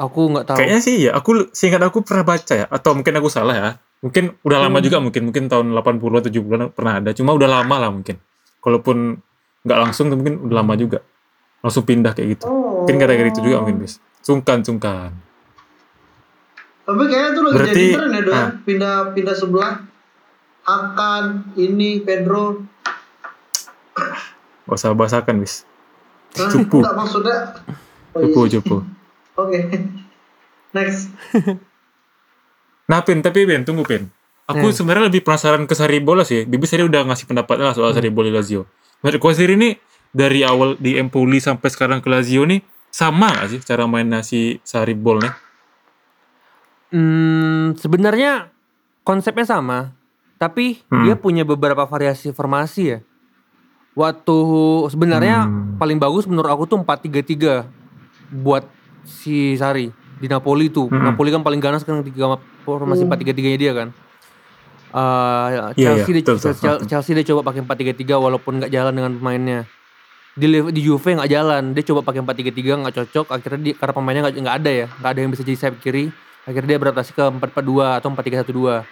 [0.00, 3.28] aku nggak tahu Kayaknya sih ya, aku seingat aku pernah baca ya, atau mungkin aku
[3.28, 3.70] salah ya.
[4.00, 4.86] Mungkin udah lama Hmm.
[4.88, 8.16] juga mungkin, mungkin tahun 80 70-an pernah ada, cuma udah lama lah mungkin.
[8.58, 9.20] Kalaupun
[9.60, 11.04] nggak langsung mungkin udah lama juga.
[11.60, 12.44] Langsung pindah kayak gitu.
[12.44, 14.00] oh Mungkin kata-kata itu juga mungkin bis.
[14.20, 15.12] Sungkan, sungkan.
[16.82, 18.32] Tapi kayaknya tuh lagi Berarti- jadi tren ya, Do.
[18.32, 18.48] ah.
[18.58, 19.72] Pindah pindah sebelah.
[20.62, 22.64] Akan ini Pedro.
[24.64, 25.68] Gak usah bahasakan, bis.
[26.32, 26.80] Cupu.
[26.80, 27.38] Enggak maksudnya.
[28.10, 28.52] Oh, Cupu, iya.
[28.56, 28.76] cupu.
[29.40, 29.58] Oke.
[30.76, 31.10] Next.
[32.86, 34.06] Nah, Pin, tapi Pin, tunggu Pin.
[34.44, 34.74] Aku Hmm.
[34.74, 36.42] sebenarnya lebih penasaran ke Sarribola sih.
[36.42, 38.66] Bibis tadi udah ngasih pendapatnya lah soal Sarribola Lazio.
[39.00, 39.72] Menurut kau sendiri nih,
[40.10, 42.58] dari awal di Empoli sampai sekarang ke Lazio nih,
[42.90, 45.34] sama gak sih cara mainnya si Sarribol nih?
[46.90, 48.50] Hmm, sebenarnya
[49.06, 49.94] konsepnya sama,
[50.36, 51.06] tapi Hmm.
[51.06, 52.98] dia punya beberapa variasi formasi ya.
[53.94, 54.36] Waktu
[54.90, 55.78] sebenarnya Hmm.
[55.78, 57.70] paling bagus menurut aku tuh 4-3-3
[58.34, 58.66] buat
[59.04, 59.88] si Sari
[60.20, 60.88] di Napoli tuh.
[60.88, 61.12] Hmm.
[61.12, 63.12] Napoli kan paling ganas kan tiga formasi Hmm.
[63.12, 63.88] 4-3-3-nya dia kan.
[64.90, 66.50] Iya, Chelsea, iya, dia, betul, betul.
[66.58, 69.60] Chelsea, Chelsea dia coba pakai 4-3-3 walaupun nggak jalan dengan pemainnya.
[70.34, 73.26] Di di Juve nggak jalan, dia coba pakai 4-3-3 nggak cocok.
[73.30, 76.10] Akhirnya dia, karena pemainnya nggak ada ya, nggak ada yang bisa jadi sayap kiri.
[76.42, 78.82] Akhirnya dia beradaptasi ke 4-4-2 atau 4-3-1-2.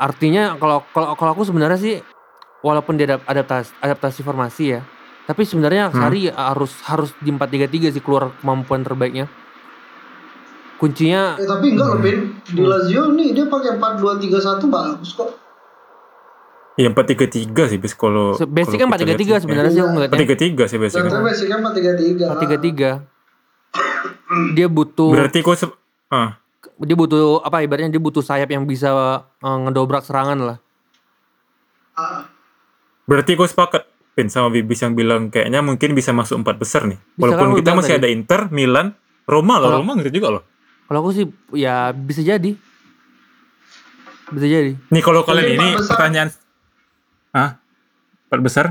[0.00, 1.94] Artinya kalau kalau kalau aku sebenarnya sih
[2.60, 4.80] walaupun dia adap- adaptasi adaptasi formasi ya,
[5.30, 6.02] tapi sebenarnya Hmm.
[6.02, 9.30] Sari harus harus di 4-3-3 sih keluar kemampuan terbaiknya.
[10.76, 12.18] Kuncinya Eh, tapi enggak loh, Pin.
[12.42, 12.66] Di Hmm.
[12.66, 15.30] Lazio nih dia pakai 4-2-3-1 bagus kok.
[16.74, 18.32] Ya 4-3-3 sih, bis kalau...
[18.40, 19.44] basic kan kita 4-3-3 lihat sih.
[19.44, 20.16] sebenarnya sih ngeliatnya.
[20.16, 21.02] 4-3-3 sih basicnya.
[21.04, 22.24] Contohnya basicnya 4-3-3.
[22.26, 23.04] 4-3-3.
[24.50, 25.52] Dia butuh Berarti kau...
[25.52, 25.76] se-
[26.08, 26.40] ah,
[26.80, 28.88] dia butuh apa ibaratnya dia butuh sayap yang bisa
[29.36, 30.56] eh, ngedobrak serangan lah.
[31.92, 32.24] Ah,
[33.04, 36.98] berarti kau sepakat, Pin, sama Bibis yang bilang kayaknya mungkin bisa masuk empat besar nih.
[36.98, 38.00] Bisa Walaupun kan, kita masih tadi.
[38.02, 38.86] ada Inter, Milan,
[39.24, 39.70] Roma loh.
[39.70, 40.42] Kalau- Roma gitu juga loh.
[40.90, 42.50] Kalau aku sih ya bisa jadi.
[44.30, 44.74] Bisa jadi.
[44.90, 45.90] Nih kalau kalian ini besar.
[45.94, 46.28] pertanyaan...
[47.30, 47.62] Ah?
[48.26, 48.66] Empat besar?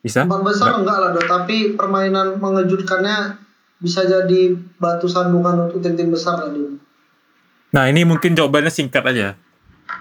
[0.00, 0.24] Bisa?
[0.24, 1.20] Empat besar enggak lah, Do.
[1.24, 3.36] Tapi permainan mengejutkannya
[3.80, 6.80] bisa jadi batu sandungan untuk tim-tim besar lah, Do.
[7.76, 9.36] Nah ini mungkin jawabannya singkat aja.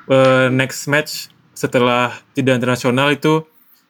[0.08, 3.44] Eh, next match setelah jeda internasional itu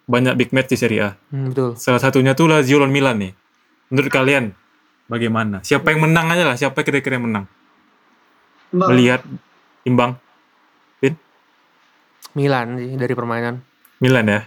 [0.07, 1.09] banyak big match di Serie A.
[1.29, 1.75] Hmm, betul.
[1.75, 3.33] Salah satunya tuh Lazio lawan Milan nih.
[3.87, 4.55] Menurut kalian
[5.05, 5.59] bagaimana?
[5.61, 6.55] Siapa yang menang aja lah?
[6.55, 7.45] Siapa kira-kira yang menang?
[8.69, 9.21] Mbak, Melihat
[9.83, 10.19] imbang
[10.97, 11.15] Pin?
[12.33, 13.59] Milan sih dari permainan.
[13.99, 14.41] Milan ya.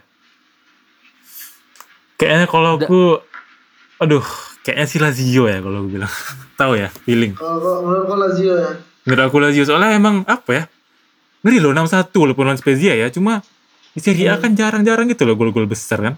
[2.17, 3.01] Kayaknya kalau Da- aku
[3.97, 4.25] aduh,
[4.63, 6.13] kayaknya sih Lazio ya kalau aku bilang.
[6.61, 7.33] Tahu ya, feeling.
[7.33, 8.71] kalau kalau- menurut kau Lazio ya.
[9.05, 10.65] Menurut aku Lazio soalnya emang apa ya?
[11.41, 13.41] Ngeri loh 6-1 walaupun lawan Spezia ya, cuma
[13.91, 16.15] di Serie A kan jarang-jarang gitu loh gol-gol besar kan.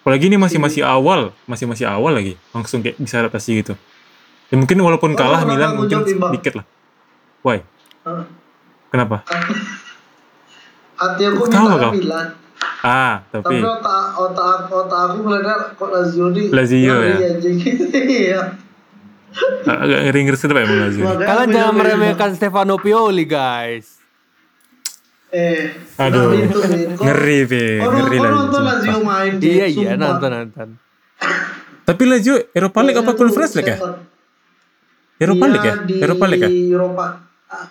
[0.00, 3.76] Apalagi ini masih masih awal, masih masih awal lagi, langsung kayak bisa adaptasi gitu.
[4.48, 6.66] Ya mungkin walaupun Oh, kalah pernah Milan mungkin sedikit lah.
[7.44, 7.60] Why?
[8.08, 8.24] Ah.
[8.88, 9.22] Kenapa?
[11.00, 11.92] Hati aku Tahu minta kau?
[11.92, 12.26] Milan.
[12.80, 17.16] Ah, tapi Tapi otak otak otak aku ngeliatnya kok Lazio di Lazio ya?
[17.20, 17.56] anjing.
[18.24, 18.42] Iya.
[19.62, 21.04] agak ngeri-ngeri sedap Lazio.
[21.06, 23.99] Kalian jangan meremehkan Stefano Pioli, guys.
[25.30, 26.34] Eh, Aduh.
[26.34, 26.58] nah, itu,
[26.98, 27.62] Ngeri, Pe.
[27.78, 28.34] kau Ngeri Lazio.
[28.34, 28.62] nonton.
[28.62, 30.68] Lazio main Iya iya nonton nonton.
[31.80, 33.78] Tapi Lazio Europa League apa Itu Conference League ya?
[35.16, 35.74] Europa Iya, League ya?
[35.80, 36.50] di Europa League ya?
[36.50, 37.06] Eropa.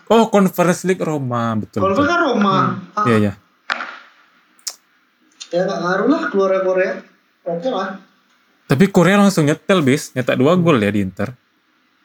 [0.08, 1.80] Oh, Conference League Roma, betul.
[1.82, 2.56] Kalau kan Roma.
[2.93, 3.34] Ah, Iya, iya.
[5.50, 6.93] Ya nggak ngaruh lah keluar Korea.
[7.43, 7.98] Oke lah.
[8.67, 11.34] Tapi Korea langsung nyetel bis, nyetak dua gol ya di Inter.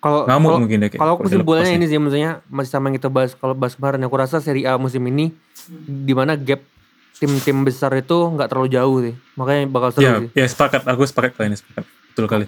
[0.04, 3.08] Kalau Ngamuk kalau- mungkin kayak Kalau kalau kesimpulannya ini sih maksudnya masih sama yang kita
[3.08, 5.32] bahas kalau bahas kemarin aku rasa Serie A musim ini
[5.80, 6.60] di mana gap
[7.14, 9.14] tim-tim besar itu nggak terlalu jauh sih.
[9.34, 10.28] Makanya bakal seru Ya, sih.
[10.34, 10.84] ya sepakat.
[10.84, 11.88] Aku sepakat kali ini sepakat.
[12.10, 12.46] Betul kali.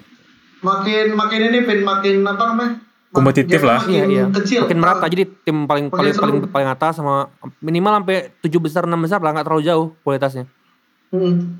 [0.59, 2.73] Makin makin ini Vin makin apa namanya?
[3.09, 3.81] Kompetitif lah.
[3.81, 4.23] Makin Iya iya.
[4.31, 4.61] kecil.
[4.61, 6.23] Makin merata Ah, jadi tim paling paling seru.
[6.23, 10.45] paling paling atas sama minimal sampai 7 besar 6 besar lah nggak terlalu jauh kualitasnya.
[11.09, 11.57] Hmm.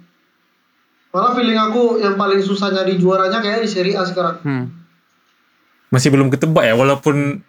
[1.10, 4.38] Malah feeling aku yang paling susah nyari juaranya kayak di Serie A sekarang.
[4.44, 4.66] Hmm.
[5.88, 7.42] Masih belum ketebak ya, walaupun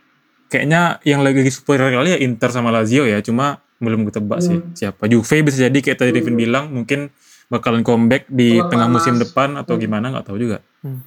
[0.46, 4.74] kayaknya yang lagi superior kali ya Inter sama Lazio ya, cuma belum ketebak sih Hmm.
[4.74, 5.06] siapa.
[5.06, 7.10] Juve bisa jadi kayak tadi Devin bilang, mungkin
[7.48, 8.94] bakalan comeback di tengah panas.
[9.00, 10.58] musim depan atau gimana nggak tahu juga.
[10.82, 11.02] Hmm.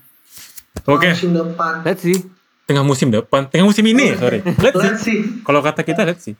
[0.87, 1.73] Oke, Musim depan.
[1.83, 2.19] Let's see.
[2.63, 4.39] tengah musim depan, tengah musim ini, sorry.
[4.39, 4.87] Let's see.
[4.87, 5.19] Let's see.
[5.43, 6.35] Kalau kata kita let's see.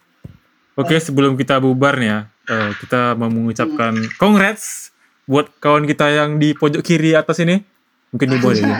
[0.74, 4.96] Oke, sebelum kita bubar nih ya, eh, kita mau mengucapkan congrats
[5.28, 7.60] buat kawan kita yang di pojok kiri atas ini.
[8.10, 8.78] Mungkin di bawah ya.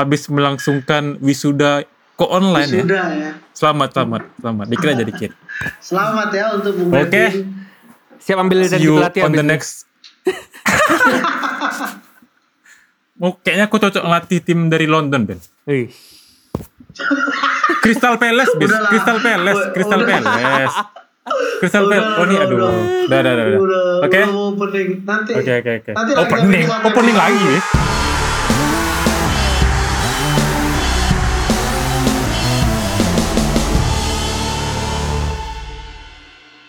[0.00, 1.84] Habis melangsungkan wisuda
[2.16, 2.82] ko online ya.
[2.88, 3.30] Sudah ya.
[3.52, 4.66] Selamat, selamat, selamat.
[4.72, 5.30] Dikit aja dikit.
[5.92, 7.04] Selamat ya untuk Bung Oke.
[7.04, 7.68] Bertin.
[8.16, 9.52] Siap ambil dari you pelatih on habis the ini.
[9.52, 9.72] next.
[13.20, 15.36] Oh, kayaknya aku cocok ngelatih tim dari London, Ben.
[17.84, 18.72] Crystal Palace, bis.
[18.88, 19.60] Crystal Palace.
[19.76, 20.76] Crystal Palace.
[21.60, 22.16] Crystal Palace.
[22.16, 22.56] Oh, ini aduh.
[22.56, 22.72] udah.
[23.12, 23.44] Udah, udah,
[24.08, 24.20] Oke.
[25.36, 25.92] Oke, oke, oke.
[26.16, 27.60] Opening, opening lagi.